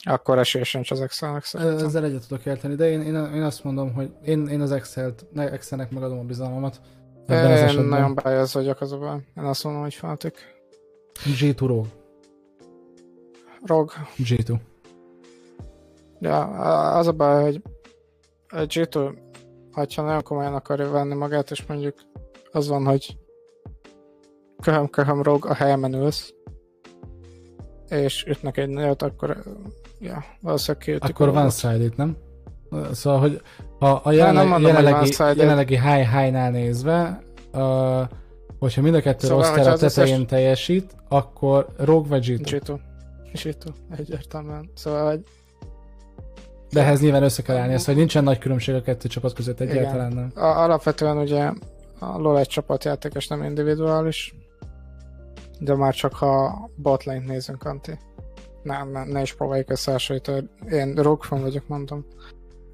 [0.04, 1.86] akkor esély sincs az Excelnek szerintem.
[1.86, 5.26] Ezzel egyet tudok érteni, de én, én, én azt mondom, hogy én, én az Excel-t,
[5.36, 6.82] Excelnek megadom a bizalmamat.
[7.26, 9.18] Ebben én az nagyon bájaz vagyok az a baj.
[9.38, 10.38] Én azt mondom, hogy Fanatic.
[11.26, 11.86] G2 ROG.
[13.66, 13.92] ROG.
[14.18, 14.60] G2.
[16.20, 16.46] Ja,
[16.98, 17.62] az a baj, hogy
[18.48, 19.16] a G2,
[19.72, 21.96] ha nagyon komolyan akarja venni magát, és mondjuk
[22.52, 23.18] az van, hogy
[24.62, 26.34] köhöm, köhöm, rog, a helyemen ülsz,
[27.94, 29.44] és ütnek egy nagyot, akkor
[30.00, 31.10] ja, valószínűleg kiütjük.
[31.10, 32.18] Akkor van side nem?
[32.92, 33.42] Szóval, hogy
[33.80, 38.02] ha a jelenleg, mondom, jelenlegi, jelenlegi high-high-nál nézve, uh,
[38.60, 40.28] hogyha mind a kettő szóval, roster a tetején összes...
[40.30, 42.52] teljesít, akkor Rogue vagy G2?
[42.52, 42.80] G2.
[43.34, 43.56] G2,
[43.98, 44.70] egyértelműen.
[44.76, 45.24] Szóval, hogy
[46.74, 49.60] de ehhez nyilván össze kell állni, ezt, hogy nincsen nagy különbség a kettő csapat között
[49.60, 50.32] egyáltalán nem.
[50.36, 51.52] Alapvetően ugye
[52.00, 54.36] a LoL egy csapatjáték, és nem individuális,
[55.60, 57.98] de már csak ha botlane nézünk, Anti.
[58.64, 60.50] Nem, ne, ne is próbáljuk összehasonlítani.
[60.70, 62.06] Én Rogue vagyok, mondom.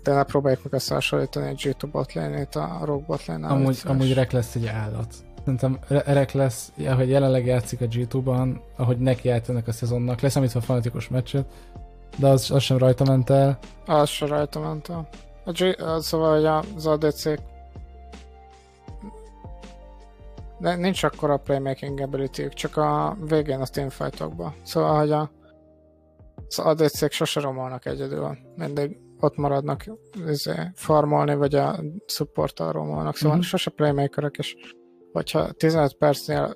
[0.04, 4.56] De ne próbáljuk meg összehasonlítani egy G2 botlane-ét a Rogue botlane Amúgy, amúgy Rek lesz
[4.56, 5.14] egy állat.
[5.40, 10.64] Szerintem Rek lesz, ahogy jelenleg játszik a G2-ban, ahogy neki ennek a szezonnak, leszámítva a
[10.64, 11.46] fanatikus meccset,
[12.18, 13.60] de az, az sem rajta ment el.
[13.86, 15.10] Az sem rajta ment el.
[15.46, 16.46] A G, szóval, hogy
[16.76, 17.24] az ADC
[20.60, 24.54] de nincs akkora playmaking ability csak a végén a teamfightokban.
[24.64, 25.32] Szóval, hogy a,
[26.48, 28.38] az ADC-k sose romolnak egyedül.
[28.56, 29.86] Mindig ott maradnak
[30.28, 33.16] izé, farmolni, vagy a supporttal romolnak.
[33.16, 33.46] Szóval mm-hmm.
[33.46, 34.56] sose playmakerek, és
[35.12, 36.56] hogyha 15 percnél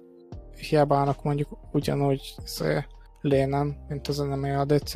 [0.69, 2.85] hiába állnak mondjuk ugyanúgy izé,
[3.21, 4.93] lénen, mint az enemy ADC,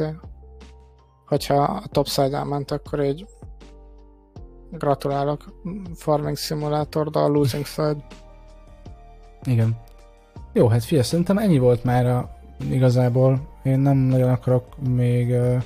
[1.25, 3.25] hogyha a topside ment, akkor egy
[4.71, 5.43] gratulálok
[5.95, 8.07] Farming Simulator, de a losing side.
[9.47, 9.75] Igen.
[10.53, 12.29] Jó, hát fia, szerintem ennyi volt már a,
[12.71, 13.47] igazából.
[13.63, 15.61] Én nem nagyon akarok még uh,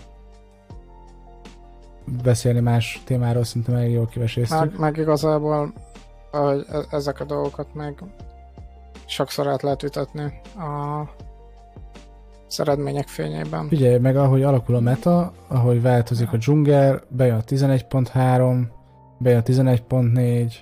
[2.24, 4.60] beszélni más témáról, szerintem elég jól kiveséztük.
[4.60, 5.74] Meg, meg igazából
[6.32, 8.04] ahogy e- ezek a dolgokat meg
[9.06, 11.10] sokszor át lehet vitatni a
[12.48, 13.68] az eredmények fényében.
[13.68, 18.64] Figyelj meg, ahogy alakul a meta, ahogy változik a dzsunger, bejön a 11.3,
[19.18, 20.54] bejön a 11.4,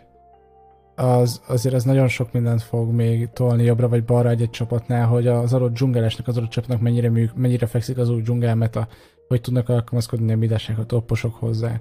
[1.00, 5.28] az, azért az nagyon sok mindent fog még tolni jobbra vagy balra egy-egy csapatnál, hogy
[5.28, 8.88] az adott dzsungelesnek, az adott csapatnak mennyire, műk, mennyire fekszik az új dzsungel meta,
[9.28, 11.80] hogy tudnak alkalmazkodni a midesek, a topposok hozzá.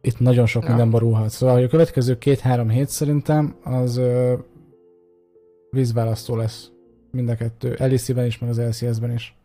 [0.00, 0.68] Itt nagyon sok ja.
[0.68, 1.30] minden borulhat.
[1.30, 4.34] Szóval, hogy a következő két-három hét szerintem az ö,
[5.70, 6.70] vízválasztó lesz
[7.10, 7.76] mind a kettő.
[7.78, 9.36] LEC-ben is, meg az LCS-ben is.